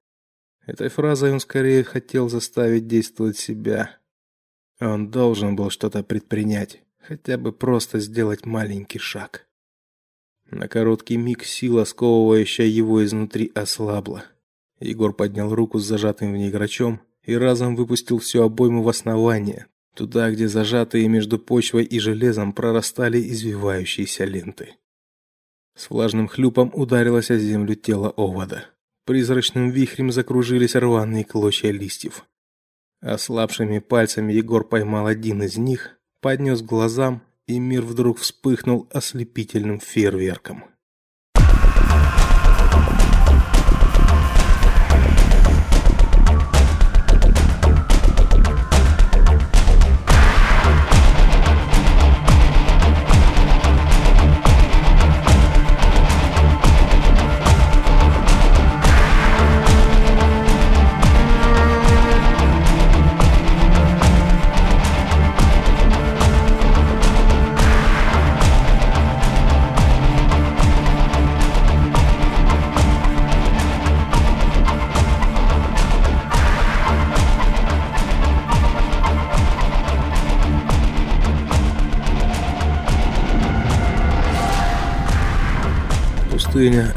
Этой 0.65 0.89
фразой 0.89 1.31
он 1.31 1.39
скорее 1.39 1.83
хотел 1.83 2.29
заставить 2.29 2.87
действовать 2.87 3.37
себя. 3.37 3.97
Он 4.79 5.11
должен 5.11 5.55
был 5.55 5.69
что-то 5.69 6.03
предпринять, 6.03 6.81
хотя 6.99 7.37
бы 7.37 7.51
просто 7.51 7.99
сделать 7.99 8.45
маленький 8.45 8.99
шаг. 8.99 9.48
На 10.51 10.67
короткий 10.67 11.17
миг 11.17 11.43
сила, 11.43 11.83
сковывающая 11.83 12.65
его 12.65 13.03
изнутри, 13.03 13.51
ослабла. 13.53 14.25
Егор 14.79 15.13
поднял 15.13 15.53
руку 15.53 15.79
с 15.79 15.85
зажатым 15.85 16.33
в 16.33 16.37
ней 16.37 16.49
грачом 16.49 17.01
и 17.23 17.35
разом 17.35 17.75
выпустил 17.75 18.17
всю 18.17 18.41
обойму 18.41 18.81
в 18.81 18.89
основание, 18.89 19.67
туда, 19.93 20.31
где 20.31 20.47
зажатые 20.47 21.07
между 21.07 21.37
почвой 21.37 21.83
и 21.83 21.99
железом 21.99 22.53
прорастали 22.53 23.19
извивающиеся 23.19 24.25
ленты. 24.25 24.75
С 25.75 25.89
влажным 25.89 26.27
хлюпом 26.27 26.71
ударилось 26.73 27.29
о 27.29 27.37
землю 27.37 27.75
тело 27.75 28.09
овода. 28.09 28.65
Призрачным 29.05 29.69
вихрем 29.69 30.11
закружились 30.11 30.75
рваные 30.75 31.25
клочья 31.25 31.71
листьев. 31.71 32.25
Ослабшими 33.01 33.79
пальцами 33.79 34.33
Егор 34.33 34.67
поймал 34.67 35.07
один 35.07 35.43
из 35.43 35.57
них, 35.57 35.97
поднес 36.21 36.61
к 36.61 36.65
глазам, 36.65 37.21
и 37.49 37.57
мир 37.57 37.81
вдруг 37.81 38.19
вспыхнул 38.19 38.87
ослепительным 38.93 39.79
фейерверком. 39.79 40.65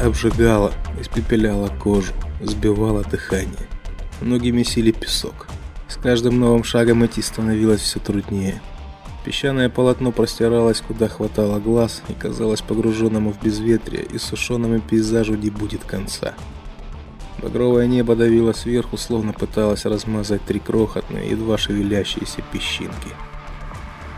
Обжигала, 0.03 0.73
испепеляла 0.99 1.69
кожу, 1.69 2.13
сбивала 2.41 3.03
дыхание. 3.03 3.67
Ноги 4.21 4.51
месили 4.51 4.91
песок. 4.91 5.47
С 5.87 5.95
каждым 5.95 6.39
новым 6.39 6.63
шагом 6.63 7.05
идти 7.05 7.21
становилось 7.21 7.81
все 7.81 7.99
труднее. 7.99 8.61
Песчаное 9.25 9.69
полотно 9.69 10.11
простиралось, 10.11 10.81
куда 10.81 11.07
хватало 11.07 11.59
глаз, 11.59 12.03
и 12.09 12.13
казалось 12.13 12.61
погруженному 12.61 13.31
в 13.31 13.41
безветрие, 13.41 14.03
и 14.03 14.17
сушеному 14.17 14.81
пейзажу 14.81 15.35
не 15.35 15.49
будет 15.49 15.83
конца. 15.85 16.33
Багровое 17.41 17.87
небо 17.87 18.15
давило 18.15 18.51
сверху, 18.53 18.97
словно 18.97 19.31
пыталось 19.31 19.85
размазать 19.85 20.43
три 20.43 20.59
крохотные, 20.59 21.29
едва 21.29 21.57
шевелящиеся 21.57 22.41
песчинки. 22.51 23.09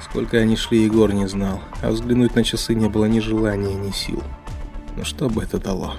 Сколько 0.03 0.37
они 0.37 0.55
шли, 0.55 0.83
Егор 0.83 1.13
не 1.13 1.27
знал, 1.27 1.61
а 1.81 1.91
взглянуть 1.91 2.35
на 2.35 2.43
часы 2.43 2.73
не 2.73 2.87
было 2.87 3.05
ни 3.05 3.19
желания, 3.19 3.75
ни 3.75 3.91
сил. 3.91 4.23
Но 4.95 5.03
что 5.03 5.29
бы 5.29 5.43
это 5.43 5.59
дало? 5.59 5.97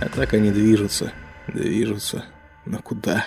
А 0.00 0.08
так 0.08 0.34
они 0.34 0.50
движутся, 0.50 1.12
движутся. 1.46 2.24
Но 2.66 2.80
куда? 2.80 3.24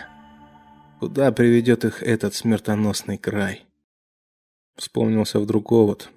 Куда 1.00 1.32
приведет 1.32 1.86
их 1.86 2.04
этот 2.04 2.36
смертоносный 2.36 3.18
край? 3.18 3.66
Вспомнился 4.76 5.40
вдруг 5.40 5.72
овод. 5.72 6.10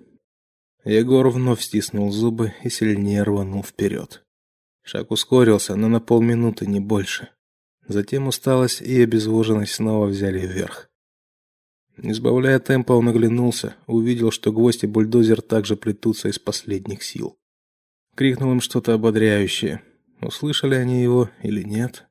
Егор 0.85 1.29
вновь 1.29 1.63
стиснул 1.63 2.11
зубы 2.11 2.55
и 2.65 2.71
сильнее 2.71 3.23
рванул 3.23 3.63
вперед. 3.63 4.25
Шаг 4.83 5.11
ускорился, 5.13 5.77
но 5.77 5.89
на 5.89 6.01
полминуты 6.01 6.67
не 6.67 6.81
больше. 6.81 7.29
Затем 7.87 8.27
усталость 8.27 8.83
и 8.83 9.01
обезвоженность 9.03 9.75
снова 9.75 10.07
взяли 10.07 10.41
вверх. 10.41 10.89
Не 11.97 12.15
сбавляя 12.15 12.59
темпа, 12.59 12.93
он 12.93 13.09
оглянулся, 13.09 13.77
увидел, 13.87 14.31
что 14.31 14.53
гвоздь 14.53 14.85
и 14.85 14.87
бульдозер 14.87 15.41
также 15.41 15.77
плетутся 15.77 16.29
из 16.29 16.39
последних 16.39 17.03
сил 17.03 17.39
крикнул 18.19 18.51
им 18.51 18.61
что-то 18.61 18.95
ободряющее. 18.95 19.81
Услышали 20.21 20.75
они 20.75 21.01
его 21.01 21.31
или 21.45 21.63
нет? 21.63 22.09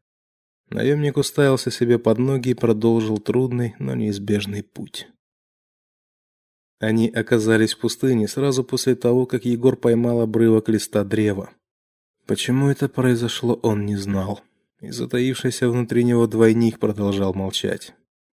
Наемник 0.69 1.17
уставился 1.17 1.69
себе 1.69 1.99
под 1.99 2.17
ноги 2.17 2.51
и 2.51 2.53
продолжил 2.53 3.17
трудный, 3.17 3.75
но 3.77 3.93
неизбежный 3.93 4.63
путь. 4.63 5.09
Они 6.79 7.09
оказались 7.09 7.73
в 7.73 7.79
пустыне 7.79 8.29
сразу 8.29 8.63
после 8.63 8.95
того, 8.95 9.25
как 9.25 9.43
Егор 9.43 9.75
поймал 9.75 10.21
обрывок 10.21 10.69
листа 10.69 11.03
древа. 11.03 11.49
Почему 12.25 12.69
это 12.69 12.87
произошло, 12.87 13.55
он 13.55 13.85
не 13.85 13.97
знал. 13.97 14.39
И 14.79 14.91
затаившийся 14.91 15.69
внутри 15.69 16.05
него 16.05 16.25
двойник 16.25 16.79
продолжал 16.79 17.33
молчать. 17.33 17.93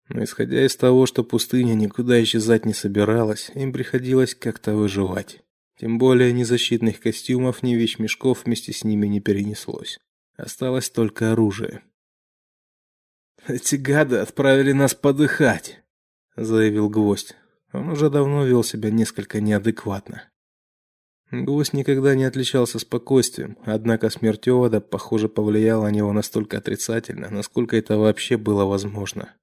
Но 0.09 0.24
исходя 0.24 0.66
из 0.66 0.74
того, 0.74 1.06
что 1.06 1.22
пустыня 1.22 1.74
никуда 1.74 2.20
исчезать 2.20 2.66
не 2.66 2.74
собиралась, 2.74 3.52
им 3.54 3.72
приходилось 3.72 4.35
как-то 4.35 4.74
выживать. 4.74 5.40
Тем 5.80 5.96
более 5.96 6.34
ни 6.34 6.42
защитных 6.42 7.00
костюмов, 7.00 7.62
ни 7.62 7.74
вещмешков 7.74 8.44
вместе 8.44 8.70
с 8.70 8.84
ними 8.84 9.06
не 9.06 9.18
перенеслось. 9.18 9.98
Осталось 10.36 10.90
только 10.90 11.32
оружие. 11.32 11.82
Эти 13.48 13.76
гады 13.76 14.18
отправили 14.18 14.72
нас 14.72 14.94
подыхать, 14.94 15.82
заявил 16.36 16.90
Гвоздь. 16.90 17.34
Он 17.72 17.88
уже 17.88 18.10
давно 18.10 18.44
вел 18.44 18.62
себя 18.62 18.90
несколько 18.90 19.40
неадекватно. 19.40 20.28
Гвоздь 21.30 21.72
никогда 21.72 22.14
не 22.14 22.24
отличался 22.24 22.78
спокойствием, 22.78 23.56
однако 23.64 24.10
смерть 24.10 24.48
Овода, 24.48 24.82
похоже, 24.82 25.30
повлияла 25.30 25.84
на 25.84 25.92
него 25.92 26.12
настолько 26.12 26.58
отрицательно, 26.58 27.30
насколько 27.30 27.74
это 27.74 27.96
вообще 27.96 28.36
было 28.36 28.66
возможно. 28.66 29.34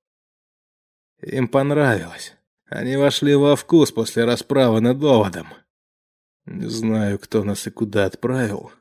Им 1.20 1.48
понравилось. 1.48 2.36
Они 2.68 2.96
вошли 2.96 3.34
во 3.34 3.56
вкус 3.56 3.92
после 3.92 4.24
расправы 4.26 4.82
над 4.82 5.02
Оводом. 5.02 5.48
Не 6.48 6.70
знаю, 6.70 7.20
кто 7.20 7.44
нас 7.44 7.68
и 7.68 7.70
куда 7.70 8.06
отправил. 8.06 8.72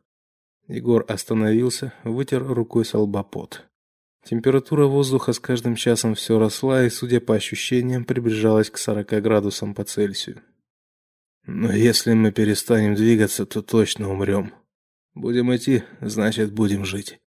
Егор 0.68 1.04
остановился, 1.08 1.92
вытер 2.04 2.44
рукой 2.44 2.84
с 2.84 2.94
лба 2.94 3.24
пот. 3.24 3.64
Температура 4.24 4.86
воздуха 4.86 5.32
с 5.32 5.40
каждым 5.40 5.74
часом 5.74 6.14
все 6.14 6.38
росла 6.38 6.84
и, 6.84 6.90
судя 6.90 7.20
по 7.20 7.34
ощущениям, 7.34 8.04
приближалась 8.04 8.70
к 8.70 8.78
40 8.78 9.08
градусам 9.22 9.74
по 9.74 9.84
Цельсию. 9.84 10.42
Но 11.44 11.72
если 11.72 12.12
мы 12.12 12.32
перестанем 12.32 12.94
двигаться, 12.94 13.46
то 13.46 13.62
точно 13.62 14.10
умрем. 14.10 14.52
Будем 15.14 15.54
идти, 15.54 15.82
значит, 16.00 16.52
будем 16.52 16.84
жить. 16.84 17.18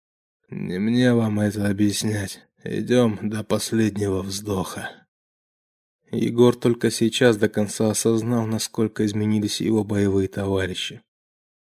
Не 0.51 0.79
мне 0.79 1.15
вам 1.15 1.41
это 1.41 1.69
объяснять. 1.69 2.47
Идем 2.65 3.19
до 3.23 3.45
последнего 3.45 4.23
вздоха. 4.23 4.91
Егор 6.11 6.57
только 6.57 6.91
сейчас 6.91 7.37
до 7.37 7.49
конца 7.49 7.91
осознал, 7.91 8.47
насколько 8.47 9.05
изменились 9.05 9.61
его 9.61 9.85
боевые 9.85 10.29
товарищи. 10.29 11.03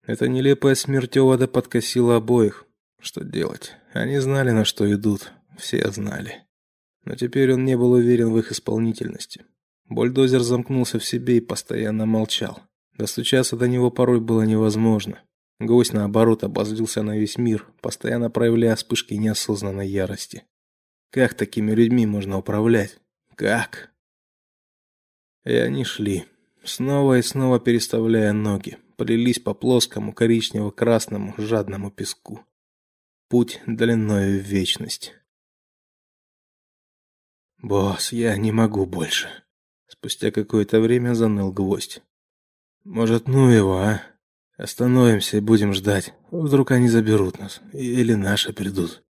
Эта 0.06 0.28
нелепая 0.28 0.76
смерть 0.76 1.18
Овода 1.18 1.48
подкосила 1.48 2.18
обоих. 2.18 2.66
Что 3.00 3.24
делать? 3.24 3.74
Они 3.94 4.20
знали, 4.20 4.52
на 4.52 4.64
что 4.64 4.92
идут, 4.94 5.32
все 5.58 5.90
знали. 5.92 6.44
Но 7.06 7.16
теперь 7.16 7.54
он 7.54 7.66
не 7.66 7.76
был 7.76 7.92
уверен 7.92 8.32
в 8.32 8.38
их 8.38 8.52
исполнительности. 8.52 9.46
Бульдозер 9.88 10.42
замкнулся 10.42 11.00
в 11.00 11.06
себе 11.06 11.38
и 11.38 11.42
постоянно 11.42 12.06
молчал. 12.06 12.62
Достучаться 12.98 13.58
до 13.58 13.68
него 13.68 13.92
порой 13.92 14.20
было 14.20 14.44
невозможно. 14.44 15.22
Гость 15.60 15.94
наоборот 15.94 16.44
обозлился 16.44 17.02
на 17.02 17.18
весь 17.18 17.38
мир, 17.38 17.66
постоянно 17.82 18.30
проявляя 18.30 18.76
вспышки 18.76 19.14
неосознанной 19.14 19.88
ярости. 19.88 20.44
Как 21.12 21.34
такими 21.34 21.72
людьми 21.72 22.06
можно 22.06 22.38
управлять? 22.38 23.00
Как? 23.36 23.92
И 25.46 25.54
они 25.54 25.84
шли, 25.84 26.26
снова 26.64 27.20
и 27.20 27.22
снова 27.22 27.60
переставляя 27.60 28.34
ноги, 28.34 28.78
плелись 28.98 29.40
по 29.40 29.54
плоскому 29.54 30.12
коричнево-красному 30.12 31.36
жадному 31.38 31.92
песку. 31.92 32.44
Путь 33.30 33.62
длиною 33.68 34.42
в 34.42 34.44
вечность. 34.44 35.14
Босс, 37.62 38.12
я 38.12 38.36
не 38.38 38.52
могу 38.52 38.86
больше. 38.86 39.30
Спустя 39.88 40.32
какое-то 40.32 40.80
время 40.82 41.14
заныл 41.14 41.52
гвоздь. 41.52 42.02
Может, 42.84 43.28
ну 43.28 43.50
его, 43.50 43.78
а? 43.78 44.02
Остановимся 44.58 45.38
и 45.38 45.42
будем 45.42 45.74
ждать. 45.74 46.14
Вдруг 46.32 46.72
они 46.72 46.88
заберут 46.88 47.40
нас 47.40 47.62
или 47.74 48.14
наши 48.14 48.54
придут. 48.54 49.04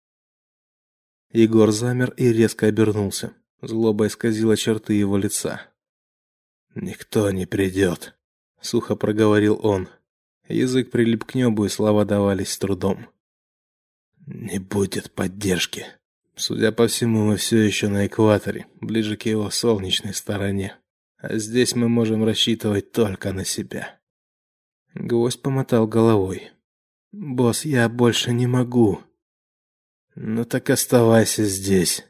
Егор 1.31 1.71
замер 1.73 2.11
и 2.13 2.33
резко 2.33 2.67
обернулся. 2.67 3.33
Злоба 3.61 4.07
исказила 4.07 4.57
черты 4.57 4.95
его 4.95 5.17
лица. 5.17 5.72
Никто 6.75 7.31
не 7.31 7.47
придет»,— 7.47 8.15
сухо 8.61 8.97
проговорил 8.97 9.61
он. 9.63 9.89
Язык 10.49 10.91
прилип 10.91 11.25
к 11.25 11.35
небу, 11.35 11.65
и 11.65 11.69
слова 11.69 12.05
давались 12.05 12.53
с 12.53 12.59
трудом. 12.59 13.07
Не 14.27 14.59
будет 14.59 15.13
поддержки. 15.13 15.87
Судя 16.35 16.73
по 16.73 16.87
всему, 16.87 17.27
мы 17.27 17.37
все 17.37 17.59
еще 17.59 17.89
на 17.89 18.07
экваторе, 18.07 18.67
ближе 18.81 19.17
к 19.17 19.27
его 19.27 19.51
солнечной 19.51 20.15
стороне. 20.15 20.77
А 21.19 21.37
здесь 21.39 21.75
мы 21.75 21.89
можем 21.89 22.25
рассчитывать 22.25 22.93
только 22.93 23.33
на 23.33 23.45
себя. 23.45 24.01
Гвоздь 24.95 25.41
помотал 25.41 25.87
головой. 25.87 26.51
Босс, 27.13 27.65
я 27.65 27.89
больше 27.89 28.33
не 28.33 28.47
могу. 28.47 29.01
Ну 30.15 30.45
так 30.45 30.71
оставайся 30.71 31.45
здесь. 31.45 32.05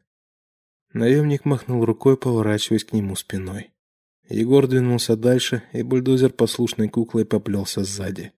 Наемник 0.93 1.45
махнул 1.45 1.85
рукой, 1.85 2.17
поворачиваясь 2.17 2.85
к 2.85 2.93
нему 2.93 3.17
спиной. 3.17 3.72
Егор 4.29 4.67
двинулся 4.67 5.17
дальше, 5.17 5.63
и 5.73 5.83
бульдозер 5.83 6.31
послушной 6.31 6.89
куклой 6.89 7.25
поплелся 7.25 7.85
сзади. 7.85 8.33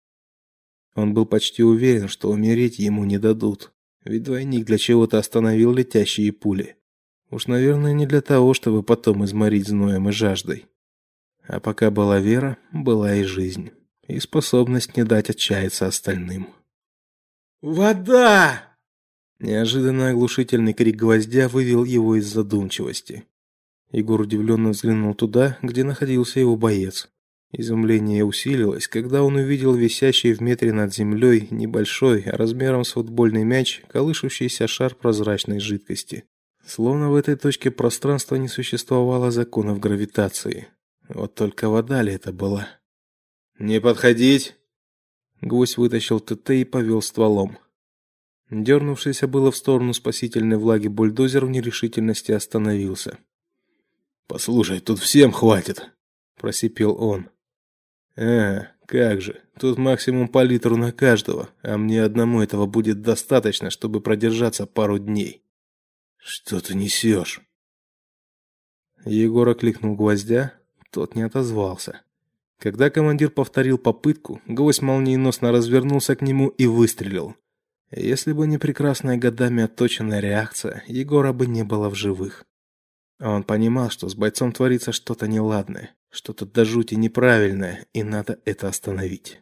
Он 0.94 1.12
был 1.14 1.26
почти 1.26 1.62
уверен, 1.62 2.08
что 2.08 2.30
умереть 2.30 2.78
ему 2.78 3.04
не 3.04 3.18
дадут, 3.18 3.72
ведь 4.04 4.22
двойник 4.22 4.64
для 4.64 4.78
чего-то 4.78 5.18
остановил 5.18 5.72
летящие 5.72 6.32
пули. 6.32 6.76
Уж, 7.30 7.46
наверное, 7.46 7.92
не 7.92 8.06
для 8.06 8.20
того, 8.20 8.54
чтобы 8.54 8.82
потом 8.82 9.24
изморить 9.24 9.66
зноем 9.66 10.08
и 10.08 10.12
жаждой. 10.12 10.66
А 11.46 11.60
пока 11.60 11.90
была 11.90 12.20
вера, 12.20 12.58
была 12.72 13.14
и 13.16 13.24
жизнь, 13.24 13.70
и 14.06 14.20
способность 14.20 14.96
не 14.96 15.04
дать 15.04 15.30
отчаяться 15.30 15.86
остальным. 15.86 16.48
«Вода!» 17.60 18.76
Неожиданно 19.40 20.10
оглушительный 20.10 20.74
крик 20.74 20.96
гвоздя 20.96 21.48
вывел 21.48 21.84
его 21.84 22.16
из 22.16 22.26
задумчивости. 22.26 23.24
Егор 23.94 24.20
удивленно 24.20 24.70
взглянул 24.70 25.14
туда, 25.14 25.56
где 25.62 25.84
находился 25.84 26.40
его 26.40 26.56
боец. 26.56 27.08
Изумление 27.52 28.24
усилилось, 28.24 28.88
когда 28.88 29.22
он 29.22 29.36
увидел 29.36 29.72
висящий 29.72 30.32
в 30.32 30.40
метре 30.40 30.72
над 30.72 30.92
землей 30.92 31.46
небольшой, 31.52 32.24
размером 32.26 32.82
с 32.82 32.94
футбольный 32.94 33.44
мяч, 33.44 33.82
колышущийся 33.86 34.66
шар 34.66 34.96
прозрачной 34.96 35.60
жидкости. 35.60 36.24
Словно 36.66 37.08
в 37.08 37.14
этой 37.14 37.36
точке 37.36 37.70
пространства 37.70 38.34
не 38.34 38.48
существовало 38.48 39.30
законов 39.30 39.78
гравитации. 39.78 40.66
Вот 41.08 41.36
только 41.36 41.68
вода 41.68 42.02
ли 42.02 42.14
это 42.14 42.32
была? 42.32 42.66
«Не 43.60 43.80
подходить!» 43.80 44.56
Гвоздь 45.40 45.76
вытащил 45.76 46.18
ТТ 46.18 46.50
и 46.50 46.64
повел 46.64 47.00
стволом. 47.00 47.58
Дернувшийся 48.50 49.28
было 49.28 49.52
в 49.52 49.56
сторону 49.56 49.94
спасительной 49.94 50.56
влаги 50.56 50.88
бульдозер 50.88 51.46
в 51.46 51.50
нерешительности 51.50 52.32
остановился. 52.32 53.18
Послушай, 54.26 54.80
тут 54.80 54.98
всем 54.98 55.32
хватит, 55.32 55.90
просипел 56.40 56.96
он. 57.00 57.28
А, 58.16 58.68
как 58.86 59.20
же? 59.20 59.42
Тут 59.58 59.78
максимум 59.78 60.28
по 60.28 60.42
литру 60.42 60.76
на 60.76 60.92
каждого, 60.92 61.50
а 61.62 61.76
мне 61.76 62.02
одному 62.02 62.42
этого 62.42 62.66
будет 62.66 63.02
достаточно, 63.02 63.70
чтобы 63.70 64.00
продержаться 64.00 64.66
пару 64.66 64.98
дней. 64.98 65.42
Что 66.18 66.60
ты 66.60 66.74
несешь?» 66.74 67.42
Егор 69.04 69.46
окликнул 69.48 69.94
гвоздя, 69.94 70.54
тот 70.90 71.14
не 71.14 71.22
отозвался. 71.22 72.00
Когда 72.58 72.88
командир 72.88 73.30
повторил 73.30 73.76
попытку, 73.76 74.40
гвоздь 74.46 74.80
молниеносно 74.80 75.52
развернулся 75.52 76.16
к 76.16 76.22
нему 76.22 76.48
и 76.48 76.66
выстрелил. 76.66 77.36
Если 77.90 78.32
бы 78.32 78.46
не 78.46 78.56
прекрасная 78.56 79.18
годами 79.18 79.64
отточенная 79.64 80.20
реакция, 80.20 80.82
Егора 80.86 81.32
бы 81.32 81.46
не 81.46 81.62
было 81.62 81.90
в 81.90 81.94
живых. 81.94 82.46
А 83.18 83.30
он 83.30 83.44
понимал, 83.44 83.90
что 83.90 84.08
с 84.08 84.14
бойцом 84.14 84.52
творится 84.52 84.92
что-то 84.92 85.26
неладное, 85.28 85.94
что-то 86.10 86.46
до 86.46 86.64
жути 86.64 86.94
неправильное, 86.94 87.86
и 87.92 88.02
надо 88.02 88.38
это 88.44 88.68
остановить. 88.68 89.40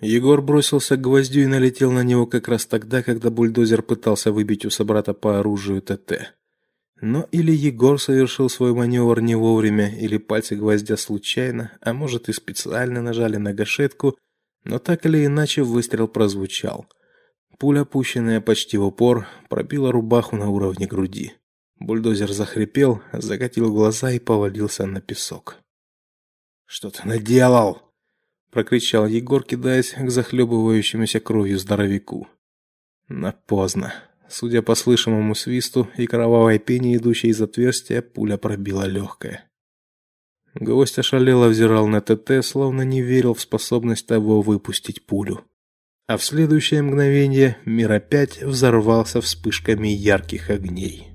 Егор 0.00 0.42
бросился 0.42 0.96
к 0.96 1.00
гвоздю 1.00 1.42
и 1.42 1.46
налетел 1.46 1.90
на 1.90 2.02
него 2.02 2.26
как 2.26 2.48
раз 2.48 2.66
тогда, 2.66 3.02
когда 3.02 3.30
бульдозер 3.30 3.82
пытался 3.82 4.32
выбить 4.32 4.64
у 4.64 4.70
собрата 4.70 5.14
по 5.14 5.38
оружию 5.38 5.80
ТТ. 5.82 6.34
Но 7.00 7.28
или 7.32 7.52
Егор 7.52 8.00
совершил 8.00 8.48
свой 8.48 8.72
маневр 8.72 9.20
не 9.20 9.34
вовремя, 9.34 9.94
или 9.94 10.16
пальцы 10.18 10.56
гвоздя 10.56 10.96
случайно, 10.96 11.72
а 11.80 11.92
может 11.92 12.28
и 12.28 12.32
специально 12.32 13.02
нажали 13.02 13.36
на 13.36 13.52
гашетку, 13.52 14.16
но 14.64 14.78
так 14.78 15.04
или 15.06 15.26
иначе 15.26 15.62
выстрел 15.62 16.08
прозвучал. 16.08 16.86
Пуля, 17.58 17.84
пущенная 17.84 18.40
почти 18.40 18.76
в 18.76 18.84
упор, 18.84 19.26
пробила 19.48 19.92
рубаху 19.92 20.36
на 20.36 20.50
уровне 20.50 20.86
груди. 20.86 21.34
Бульдозер 21.84 22.32
захрипел, 22.32 23.02
закатил 23.12 23.70
глаза 23.70 24.10
и 24.10 24.18
повалился 24.18 24.86
на 24.86 25.02
песок. 25.02 25.56
Что 26.64 26.88
ты 26.88 27.06
наделал? 27.06 27.82
прокричал 28.50 29.06
Егор, 29.06 29.42
кидаясь 29.42 29.92
к 29.92 30.08
захлебывающемуся 30.08 31.20
кровью 31.20 31.58
здоровяку. 31.58 32.26
Но 33.08 33.34
поздно. 33.46 33.92
Судя 34.30 34.62
по 34.62 34.74
слышимому 34.74 35.34
свисту 35.34 35.86
и 35.98 36.06
кровавой 36.06 36.58
пене, 36.58 36.96
идущей 36.96 37.28
из 37.28 37.42
отверстия, 37.42 38.00
пуля 38.00 38.38
пробила 38.38 38.86
легкое. 38.86 39.44
Гость 40.54 40.98
ошалело 40.98 41.48
взирал 41.48 41.86
на 41.86 42.00
ТТ, 42.00 42.42
словно 42.42 42.80
не 42.82 43.02
верил 43.02 43.34
в 43.34 43.42
способность 43.42 44.06
того 44.06 44.40
выпустить 44.40 45.04
пулю. 45.04 45.44
А 46.06 46.16
в 46.16 46.24
следующее 46.24 46.80
мгновение 46.80 47.58
мир 47.66 47.92
опять 47.92 48.42
взорвался 48.42 49.20
вспышками 49.20 49.88
ярких 49.88 50.48
огней. 50.48 51.13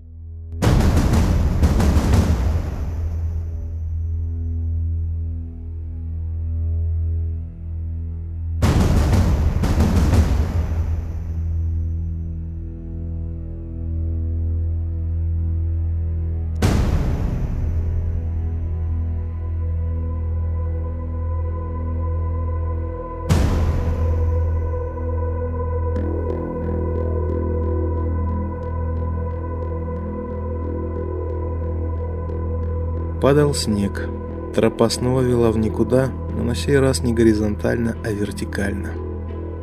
Падал 33.30 33.54
снег. 33.54 34.10
Тропа 34.56 34.90
снова 34.90 35.22
вела 35.22 35.52
в 35.52 35.58
никуда, 35.60 36.08
но 36.36 36.44
на 36.44 36.56
сей 36.56 36.80
раз 36.80 37.04
не 37.04 37.14
горизонтально, 37.14 37.96
а 38.04 38.12
вертикально. 38.12 38.94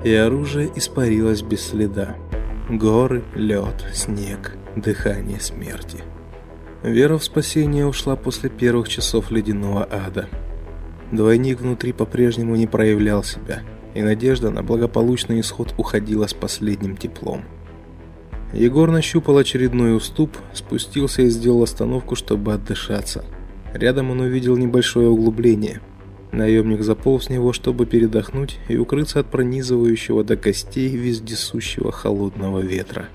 И 0.04 0.14
оружие 0.14 0.70
испарилось 0.76 1.42
без 1.42 1.62
следа. 1.62 2.14
Горы, 2.70 3.24
лед, 3.34 3.84
снег, 3.92 4.56
дыхание 4.76 5.40
смерти. 5.40 5.98
Вера 6.84 7.18
в 7.18 7.24
спасение 7.24 7.86
ушла 7.86 8.14
после 8.14 8.50
первых 8.50 8.88
часов 8.88 9.32
ледяного 9.32 9.88
ада. 9.90 10.28
Двойник 11.10 11.60
внутри 11.60 11.92
по-прежнему 11.92 12.54
не 12.54 12.68
проявлял 12.68 13.24
себя, 13.24 13.62
и 13.94 14.00
надежда 14.00 14.50
на 14.50 14.62
благополучный 14.62 15.40
исход 15.40 15.74
уходила 15.76 16.28
с 16.28 16.34
последним 16.34 16.96
теплом. 16.96 17.42
Егор 18.52 18.88
нащупал 18.92 19.38
очередной 19.38 19.96
уступ, 19.96 20.38
спустился 20.52 21.22
и 21.22 21.30
сделал 21.30 21.64
остановку, 21.64 22.14
чтобы 22.14 22.52
отдышаться– 22.52 23.24
Рядом 23.76 24.10
он 24.10 24.20
увидел 24.20 24.56
небольшое 24.56 25.08
углубление. 25.08 25.82
Наемник 26.32 26.82
заполз 26.82 27.26
в 27.26 27.30
него, 27.30 27.52
чтобы 27.52 27.84
передохнуть 27.84 28.58
и 28.68 28.76
укрыться 28.78 29.20
от 29.20 29.26
пронизывающего 29.26 30.24
до 30.24 30.36
костей 30.36 30.88
вездесущего 30.88 31.92
холодного 31.92 32.60
ветра. 32.60 33.08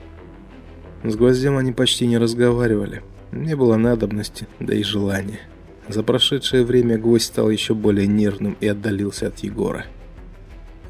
С 1.03 1.15
гвоздем 1.15 1.57
они 1.57 1.71
почти 1.71 2.05
не 2.05 2.19
разговаривали. 2.19 3.01
Не 3.31 3.55
было 3.55 3.75
надобности, 3.75 4.47
да 4.59 4.75
и 4.75 4.83
желания. 4.83 5.39
За 5.87 6.03
прошедшее 6.03 6.63
время 6.63 6.99
гвоздь 6.99 7.25
стал 7.25 7.49
еще 7.49 7.73
более 7.73 8.05
нервным 8.05 8.55
и 8.59 8.67
отдалился 8.67 9.27
от 9.27 9.39
Егора. 9.39 9.85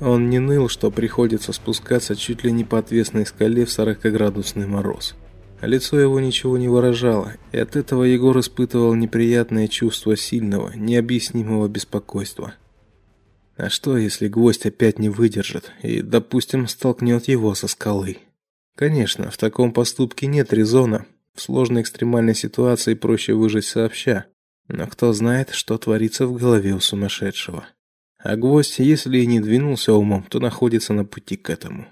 Он 0.02 0.30
не 0.30 0.40
ныл, 0.40 0.68
что 0.68 0.92
приходится 0.92 1.54
спускаться 1.54 2.18
чуть 2.18 2.44
ли 2.44 2.52
не 2.52 2.66
по 2.66 2.80
отвесной 2.80 3.26
скале 3.26 3.66
в 3.66 3.70
40-градусный 3.70 4.68
мороз. 4.68 5.16
Лицо 5.62 6.00
его 6.00 6.20
ничего 6.20 6.58
не 6.58 6.68
выражало, 6.68 7.34
и 7.52 7.58
от 7.60 7.76
этого 7.76 8.04
Егор 8.04 8.40
испытывал 8.40 8.96
неприятное 8.96 9.68
чувство 9.68 10.18
сильного, 10.18 10.74
необъяснимого 10.76 11.68
беспокойства. 11.68 12.56
А 13.58 13.70
что, 13.70 13.96
если 13.96 14.28
гвоздь 14.28 14.66
опять 14.66 14.98
не 14.98 15.10
выдержит 15.10 15.72
и, 15.84 16.02
допустим, 16.02 16.68
столкнет 16.68 17.28
его 17.28 17.54
со 17.54 17.68
скалы? 17.68 18.18
Конечно, 18.76 19.30
в 19.30 19.38
таком 19.38 19.72
поступке 19.72 20.26
нет 20.26 20.52
резона. 20.52 21.06
В 21.36 21.42
сложной 21.42 21.84
экстремальной 21.84 22.34
ситуации 22.34 22.96
проще 22.96 23.34
выжить 23.34 23.66
сообща. 23.66 24.26
Но 24.68 24.88
кто 24.88 25.14
знает, 25.14 25.52
что 25.52 25.78
творится 25.78 26.26
в 26.26 26.34
голове 26.34 26.74
у 26.74 26.80
сумасшедшего. 26.80 27.68
А 28.18 28.36
гвоздь, 28.36 28.80
если 28.80 29.20
и 29.20 29.28
не 29.28 29.40
двинулся 29.40 29.94
умом, 29.94 30.24
то 30.24 30.40
находится 30.40 30.94
на 30.94 31.06
пути 31.06 31.38
к 31.38 31.52
этому. 31.52 31.88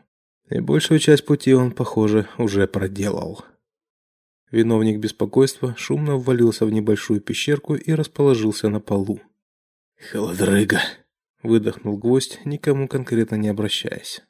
И 0.49 0.59
большую 0.59 0.99
часть 0.99 1.25
пути 1.25 1.53
он, 1.53 1.71
похоже, 1.71 2.27
уже 2.39 2.65
проделал. 2.65 3.45
Виновник 4.51 4.99
беспокойства 4.99 5.75
шумно 5.77 6.17
ввалился 6.17 6.65
в 6.65 6.71
небольшую 6.71 7.21
пещерку 7.21 7.75
и 7.75 7.91
расположился 7.91 8.69
на 8.69 8.79
полу. 8.79 9.21
«Холодрыга!»– 10.11 10.81
выдохнул 11.43 11.97
гвоздь, 11.97 12.39
никому 12.45 12.87
конкретно 12.87 13.35
не 13.35 13.49
обращаясь. 13.49 14.21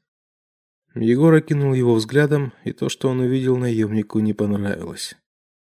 Егор 0.95 1.33
окинул 1.33 1.73
его 1.73 1.93
взглядом, 1.93 2.53
и 2.63 2.73
то, 2.73 2.89
что 2.89 3.09
он 3.09 3.19
увидел, 3.19 3.55
наемнику 3.57 4.19
не 4.19 4.33
понравилось. 4.33 5.15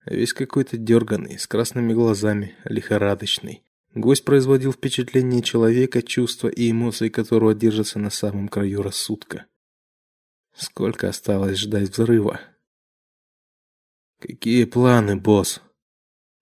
Весь 0.05 0.33
какой-то 0.33 0.77
дерганный, 0.77 1.39
с 1.39 1.47
красными 1.47 1.93
глазами, 1.93 2.55
лихорадочный. 2.65 3.63
Гость 3.95 4.25
производил 4.25 4.73
впечатление 4.73 5.41
человека, 5.41 6.01
чувства 6.01 6.49
и 6.49 6.69
эмоции 6.69 7.09
которого 7.09 7.55
держатся 7.55 7.97
на 7.97 8.09
самом 8.09 8.49
краю 8.49 8.83
рассудка. 8.83 9.45
Сколько 10.53 11.09
осталось 11.09 11.57
ждать 11.57 11.89
взрыва? 11.89 12.41
Какие 14.27 14.65
планы, 14.65 15.17
босс? 15.17 15.61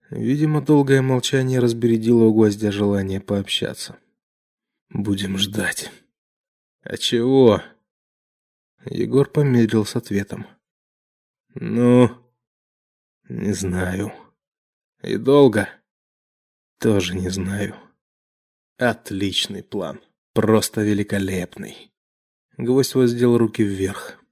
Видимо, 0.10 0.62
долгое 0.62 1.02
молчание 1.02 1.60
разбередило 1.60 2.24
у 2.24 2.34
гвоздя 2.34 2.72
желание 2.72 3.20
пообщаться. 3.20 3.98
Будем 4.90 5.38
ждать. 5.38 5.92
А 6.84 6.96
чего? 6.96 7.62
Егор 8.86 9.30
помедлил 9.30 9.86
с 9.86 9.98
ответом. 9.98 10.48
Ну, 11.56 12.10
не 13.28 13.52
знаю. 13.52 14.14
И 15.02 15.18
долго? 15.18 15.68
Тоже 16.80 17.16
не 17.16 17.28
знаю. 17.28 17.76
Отличный 18.78 19.62
план. 19.62 20.00
Просто 20.34 20.82
великолепный. 20.84 21.92
Гвоздь 22.56 22.96
воздел 22.96 23.38
руки 23.38 23.62
вверх. 23.62 24.24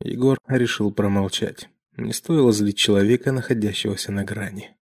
Егор 0.00 0.38
решил 0.48 0.90
промолчать. 0.92 1.68
Не 1.96 2.12
стоило 2.12 2.52
злить 2.52 2.76
человека, 2.76 3.30
находящегося 3.30 4.10
на 4.10 4.24
грани. 4.24 4.76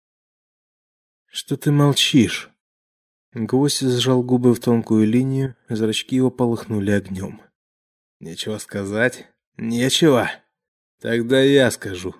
Что 1.25 1.57
ты 1.57 1.71
молчишь? 1.71 2.51
Гвоздь 3.33 3.81
сжал 3.81 4.23
губы 4.23 4.53
в 4.53 4.59
тонкую 4.59 5.07
линию, 5.07 5.55
зрачки 5.69 6.15
его 6.15 6.29
полыхнули 6.29 6.91
огнем. 6.91 7.41
Нечего 8.19 8.57
сказать? 8.59 9.27
Нечего. 9.57 10.29
Тогда 10.99 11.41
я 11.41 11.71
скажу. 11.71 12.15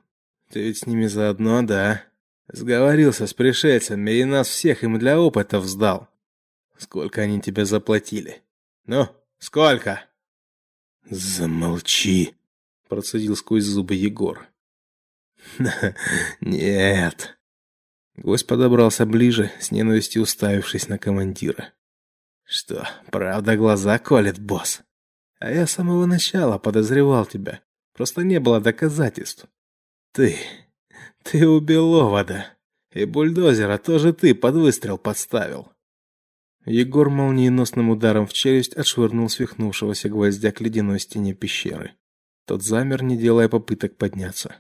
Ты 0.49 0.63
ведь 0.63 0.79
с 0.79 0.85
ними 0.87 1.05
заодно, 1.05 1.61
да? 1.61 2.03
Сговорился 2.47 3.27
с 3.27 3.33
пришельцами 3.33 4.11
и 4.11 4.23
нас 4.23 4.47
всех 4.47 4.83
им 4.83 4.97
для 4.97 5.19
опыта 5.19 5.61
сдал. 5.61 6.09
Сколько 6.77 7.21
они 7.21 7.41
тебе 7.41 7.65
заплатили? 7.65 8.41
Ну, 8.85 9.07
сколько? 9.37 10.05
Замолчи, 11.09 12.35
процедил 12.87 13.35
сквозь 13.35 13.65
зубы 13.65 13.93
Егор. 13.93 14.48
Нет. 16.41 17.37
Гость 18.15 18.47
подобрался 18.47 19.05
ближе, 19.05 19.51
с 19.59 19.71
ненавистью 19.71 20.23
уставившись 20.23 20.87
на 20.89 20.97
командира. 20.97 21.73
Что, 22.43 22.87
правда 23.11 23.55
глаза 23.55 23.99
колет, 23.99 24.39
босс? 24.39 24.81
А 25.39 25.51
я 25.51 25.67
с 25.67 25.71
самого 25.71 26.05
начала 26.05 26.57
подозревал 26.57 27.25
тебя. 27.25 27.61
Просто 27.93 28.23
не 28.23 28.39
было 28.39 28.59
доказательств. 28.59 29.45
Ты... 30.13 30.37
ты 31.23 31.47
убил 31.47 31.93
Овода. 31.95 32.47
И 32.93 33.05
бульдозера 33.05 33.77
тоже 33.77 34.13
ты 34.13 34.33
под 34.33 34.55
выстрел 34.55 34.97
подставил. 34.97 35.71
Егор 36.65 37.09
молниеносным 37.09 37.89
ударом 37.89 38.27
в 38.27 38.33
челюсть 38.33 38.73
отшвырнул 38.73 39.29
свихнувшегося 39.29 40.09
гвоздя 40.09 40.51
к 40.51 40.59
ледяной 40.59 40.99
стене 40.99 41.33
пещеры. 41.33 41.93
Тот 42.45 42.63
замер, 42.63 43.03
не 43.03 43.15
делая 43.17 43.47
попыток 43.47 43.95
подняться. 43.95 44.55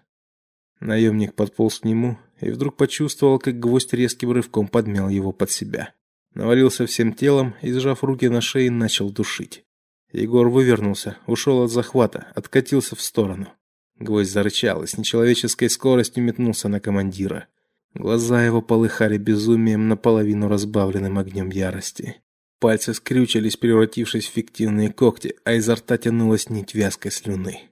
Наемник 0.79 1.33
подполз 1.33 1.79
к 1.79 1.83
нему 1.83 2.17
и 2.39 2.49
вдруг 2.49 2.77
почувствовал, 2.77 3.39
как 3.39 3.59
гвоздь 3.59 3.93
резким 3.93 4.31
рывком 4.31 4.67
подмял 4.67 5.09
его 5.09 5.31
под 5.31 5.51
себя. 5.51 5.93
Навалился 6.33 6.85
всем 6.85 7.13
телом 7.13 7.55
и, 7.61 7.71
сжав 7.71 8.03
руки 8.03 8.29
на 8.29 8.39
шее, 8.39 8.71
начал 8.71 9.11
душить. 9.11 9.65
Егор 10.11 10.47
вывернулся, 10.49 11.17
ушел 11.27 11.63
от 11.63 11.71
захвата, 11.71 12.31
откатился 12.35 12.95
в 12.95 13.01
сторону. 13.01 13.49
Гвоздь 13.97 14.31
зарычал 14.31 14.83
и 14.83 14.87
с 14.87 14.97
нечеловеческой 14.97 15.69
скоростью 15.69 16.23
метнулся 16.23 16.69
на 16.69 16.79
командира. 16.79 17.47
Глаза 17.93 18.43
его 18.43 18.61
полыхали 18.61 19.17
безумием, 19.17 19.87
наполовину 19.87 20.47
разбавленным 20.47 21.17
огнем 21.17 21.49
ярости. 21.49 22.21
Пальцы 22.59 22.93
скрючились, 22.93 23.57
превратившись 23.57 24.27
в 24.27 24.33
фиктивные 24.33 24.91
когти, 24.91 25.35
а 25.43 25.53
изо 25.53 25.75
рта 25.75 25.97
тянулась 25.97 26.49
нить 26.49 26.73
вязкой 26.73 27.11
слюны. 27.11 27.69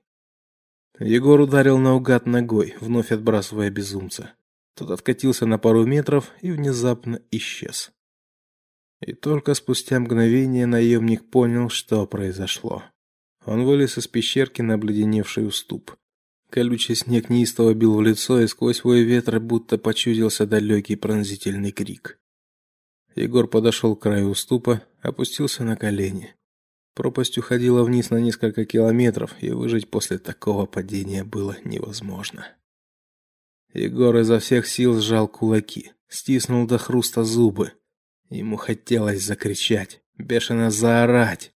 Егор 0.99 1.39
ударил 1.39 1.77
наугад 1.77 2.25
ногой, 2.25 2.75
вновь 2.81 3.11
отбрасывая 3.11 3.69
безумца. 3.69 4.33
Тот 4.75 4.89
откатился 4.91 5.45
на 5.45 5.59
пару 5.59 5.85
метров 5.85 6.31
и 6.41 6.51
внезапно 6.51 7.21
исчез. 7.31 7.91
И 9.01 9.13
только 9.13 9.53
спустя 9.53 9.99
мгновение 9.99 10.65
наемник 10.65 11.29
понял, 11.29 11.69
что 11.69 12.07
произошло. 12.07 12.83
Он 13.45 13.63
вылез 13.63 13.97
из 13.97 14.07
пещерки 14.07 14.61
на 14.61 14.73
обледеневший 14.73 15.47
уступ. 15.47 15.95
Колючий 16.49 16.95
снег 16.95 17.29
неистово 17.29 17.73
бил 17.73 17.95
в 17.95 18.01
лицо, 18.01 18.39
и 18.39 18.47
сквозь 18.47 18.83
вой 18.83 19.03
ветра 19.03 19.39
будто 19.39 19.77
почудился 19.77 20.47
далекий 20.47 20.95
пронзительный 20.95 21.71
крик. 21.71 22.19
Егор 23.15 23.47
подошел 23.47 23.95
к 23.95 24.03
краю 24.03 24.29
уступа, 24.29 24.83
опустился 25.01 25.63
на 25.63 25.75
колени. 25.75 26.35
Пропасть 26.97 27.37
уходила 27.37 27.83
вниз 27.83 28.09
на 28.09 28.17
несколько 28.17 28.65
километров, 28.65 29.35
и 29.39 29.51
выжить 29.51 29.87
после 29.87 30.17
такого 30.17 30.65
падения 30.65 31.23
было 31.23 31.55
невозможно. 31.63 32.47
Егор 33.71 34.17
изо 34.17 34.39
всех 34.39 34.65
сил 34.65 34.99
сжал 34.99 35.27
кулаки, 35.27 35.91
стиснул 36.07 36.65
до 36.65 36.79
хруста 36.79 37.23
зубы. 37.23 37.73
Ему 38.31 38.57
хотелось 38.57 39.21
закричать, 39.21 40.01
бешено 40.17 40.71
заорать. 40.71 41.51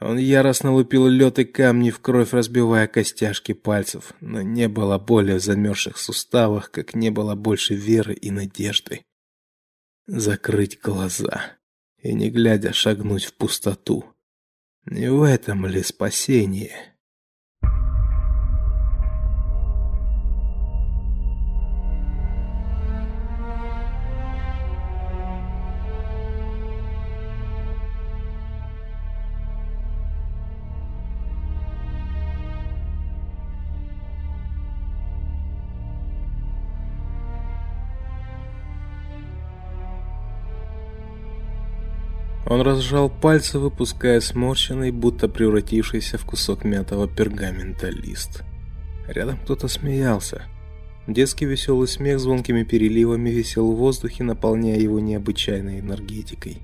Он 0.00 0.16
яростно 0.16 0.72
лупил 0.72 1.08
лед 1.08 1.40
и 1.40 1.44
камни 1.44 1.90
в 1.90 2.00
кровь, 2.00 2.32
разбивая 2.32 2.86
костяшки 2.86 3.52
пальцев, 3.52 4.14
но 4.22 4.40
не 4.40 4.66
было 4.66 4.96
боли 4.98 5.34
в 5.34 5.42
замерзших 5.42 5.98
суставах, 5.98 6.70
как 6.70 6.94
не 6.94 7.10
было 7.10 7.34
больше 7.34 7.74
веры 7.74 8.14
и 8.14 8.30
надежды. 8.30 9.02
Закрыть 10.06 10.80
глаза 10.80 11.58
и 11.98 12.14
не 12.14 12.30
глядя 12.30 12.72
шагнуть 12.72 13.26
в 13.26 13.34
пустоту. 13.34 14.15
Не 14.86 15.10
в 15.10 15.22
этом 15.22 15.66
ли 15.66 15.82
спасение? 15.82 16.95
Он 42.48 42.60
разжал 42.60 43.10
пальцы, 43.10 43.58
выпуская 43.58 44.20
сморщенный, 44.20 44.92
будто 44.92 45.28
превратившийся 45.28 46.16
в 46.16 46.24
кусок 46.24 46.64
мятого 46.64 47.08
пергамента 47.08 47.88
лист. 47.88 48.44
Рядом 49.08 49.38
кто-то 49.38 49.66
смеялся. 49.66 50.42
Детский 51.08 51.44
веселый 51.44 51.88
смех 51.88 52.20
звонкими 52.20 52.62
переливами 52.62 53.30
висел 53.30 53.72
в 53.72 53.76
воздухе, 53.76 54.22
наполняя 54.22 54.78
его 54.78 55.00
необычайной 55.00 55.80
энергетикой. 55.80 56.58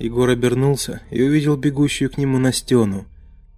Егор 0.00 0.28
обернулся 0.28 1.02
и 1.10 1.22
увидел 1.22 1.56
бегущую 1.56 2.10
к 2.10 2.18
нему 2.18 2.38
Настену. 2.38 3.06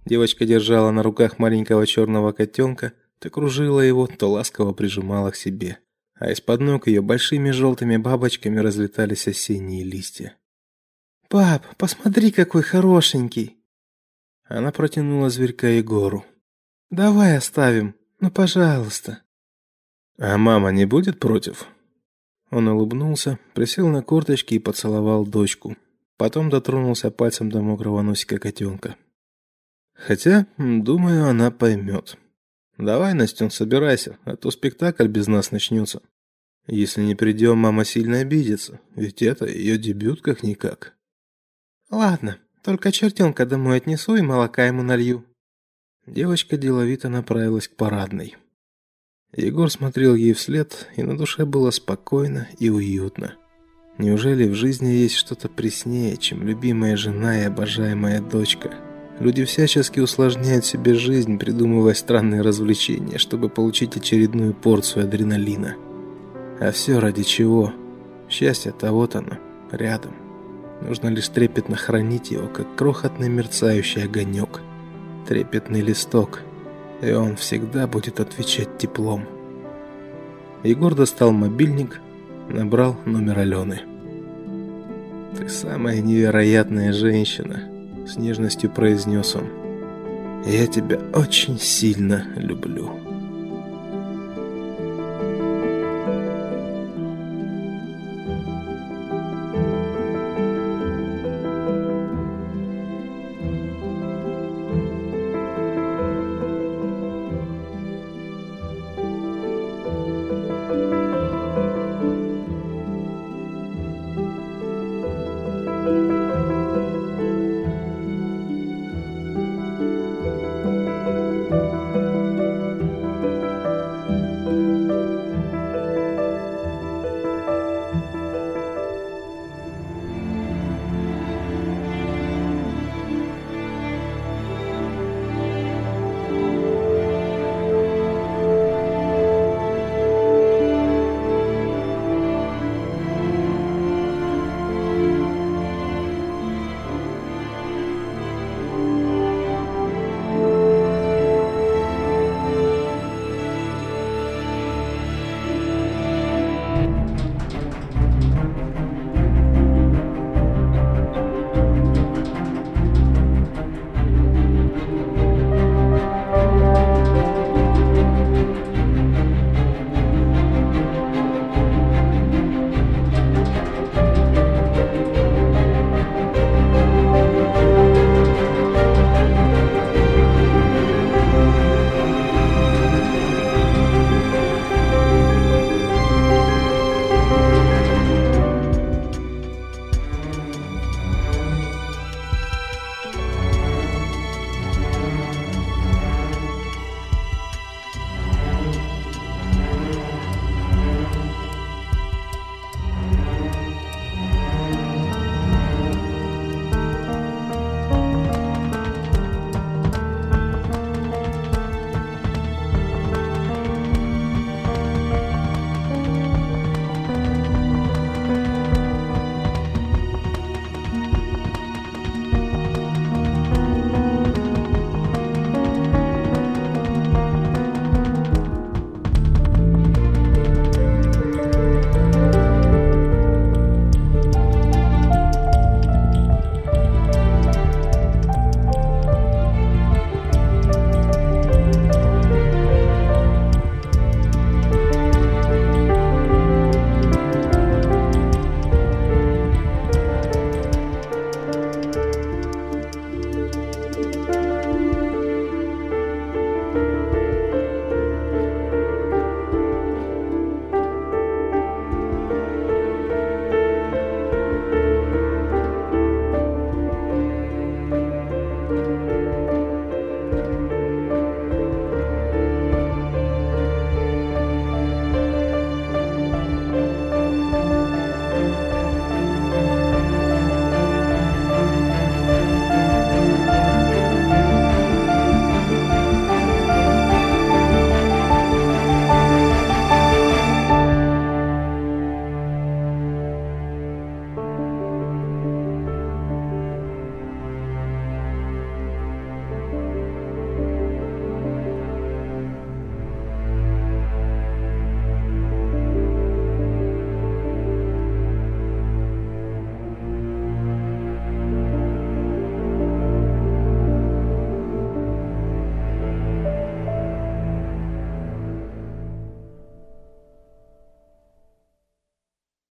Девочка 0.05 0.45
держала 0.45 0.91
на 0.91 1.01
руках 1.01 1.39
маленького 1.39 1.87
черного 1.87 2.33
котенка, 2.33 2.93
то 3.19 3.31
кружила 3.31 3.79
его, 3.79 4.05
то 4.05 4.29
ласково 4.29 4.73
прижимала 4.73 5.31
к 5.31 5.35
себе, 5.35 5.79
а 6.19 6.31
из-под 6.31 6.61
ног 6.61 6.87
ее 6.87 7.01
большими 7.01 7.49
желтыми 7.49 7.97
бабочками 7.97 8.59
разлетались 8.59 9.27
осенние 9.27 9.83
листья. 9.83 10.35
«Пап, 11.35 11.65
посмотри, 11.75 12.31
какой 12.31 12.61
хорошенький!» 12.63 13.57
Она 14.45 14.71
протянула 14.71 15.29
зверька 15.29 15.67
Егору. 15.67 16.23
«Давай 16.89 17.35
оставим, 17.35 17.93
ну, 18.21 18.31
пожалуйста!» 18.31 19.21
«А 20.17 20.37
мама 20.37 20.71
не 20.71 20.85
будет 20.85 21.19
против?» 21.19 21.67
Он 22.51 22.69
улыбнулся, 22.69 23.37
присел 23.53 23.89
на 23.89 24.01
корточки 24.01 24.53
и 24.53 24.59
поцеловал 24.59 25.25
дочку. 25.25 25.75
Потом 26.15 26.49
дотронулся 26.49 27.11
пальцем 27.11 27.51
до 27.51 27.61
мокрого 27.61 28.01
носика 28.01 28.39
котенка. 28.39 28.95
Хотя, 29.93 30.47
думаю, 30.57 31.25
она 31.25 31.51
поймет. 31.51 32.17
Давай, 32.77 33.13
Настен, 33.13 33.51
собирайся, 33.51 34.19
а 34.23 34.37
то 34.37 34.51
спектакль 34.51 35.07
без 35.07 35.27
нас 35.27 35.51
начнется. 35.51 36.01
Если 36.65 37.01
не 37.01 37.13
придем, 37.13 37.57
мама 37.57 37.83
сильно 37.83 38.19
обидится, 38.19 38.79
ведь 38.95 39.21
это 39.21 39.45
ее 39.45 39.77
дебют 39.77 40.21
как-никак. 40.21 40.94
Ладно, 41.91 42.39
только 42.63 42.91
чертенка 42.91 43.45
домой 43.45 43.77
отнесу 43.77 44.15
и 44.15 44.21
молока 44.21 44.65
ему 44.65 44.81
налью. 44.81 45.23
Девочка 46.07 46.57
деловито 46.57 47.09
направилась 47.09 47.67
к 47.67 47.75
парадной. 47.75 48.35
Егор 49.35 49.69
смотрел 49.69 50.15
ей 50.15 50.33
вслед, 50.33 50.87
и 50.95 51.03
на 51.03 51.17
душе 51.17 51.45
было 51.45 51.71
спокойно 51.71 52.47
и 52.59 52.69
уютно. 52.69 53.35
Неужели 53.97 54.47
в 54.47 54.55
жизни 54.55 54.87
есть 54.87 55.15
что-то 55.15 55.47
преснее, 55.47 56.17
чем 56.17 56.45
любимая 56.45 56.97
жена 56.97 57.39
и 57.41 57.45
обожаемая 57.45 58.21
дочка? 58.21 58.73
Люди 59.19 59.45
всячески 59.45 59.99
усложняют 59.99 60.65
себе 60.65 60.93
жизнь, 60.93 61.37
придумывая 61.37 61.93
странные 61.93 62.41
развлечения, 62.41 63.17
чтобы 63.17 63.49
получить 63.49 63.95
очередную 63.95 64.53
порцию 64.53 65.05
адреналина. 65.05 65.75
А 66.59 66.71
все 66.71 66.99
ради 66.99 67.23
чего? 67.23 67.73
Счастье-то 68.29 68.91
вот 68.91 69.15
оно, 69.15 69.37
рядом. 69.71 70.24
Нужно 70.81 71.07
лишь 71.07 71.29
трепетно 71.29 71.75
хранить 71.75 72.31
его, 72.31 72.47
как 72.47 72.75
крохотный 72.75 73.29
мерцающий 73.29 74.03
огонек, 74.03 74.61
трепетный 75.27 75.81
листок, 75.81 76.41
и 77.01 77.11
он 77.11 77.35
всегда 77.35 77.87
будет 77.87 78.19
отвечать 78.19 78.77
теплом. 78.77 79.25
Егор 80.63 80.95
достал 80.95 81.31
мобильник, 81.31 82.01
набрал 82.49 82.97
номер 83.05 83.39
Алены. 83.39 83.81
«Ты 85.37 85.49
самая 85.49 86.01
невероятная 86.01 86.93
женщина»,— 86.93 87.63
с 88.07 88.17
нежностью 88.17 88.69
произнес 88.69 89.35
он. 89.35 89.47
«Я 90.45 90.67
тебя 90.67 90.99
очень 91.13 91.59
сильно 91.59 92.25
люблю». 92.35 93.04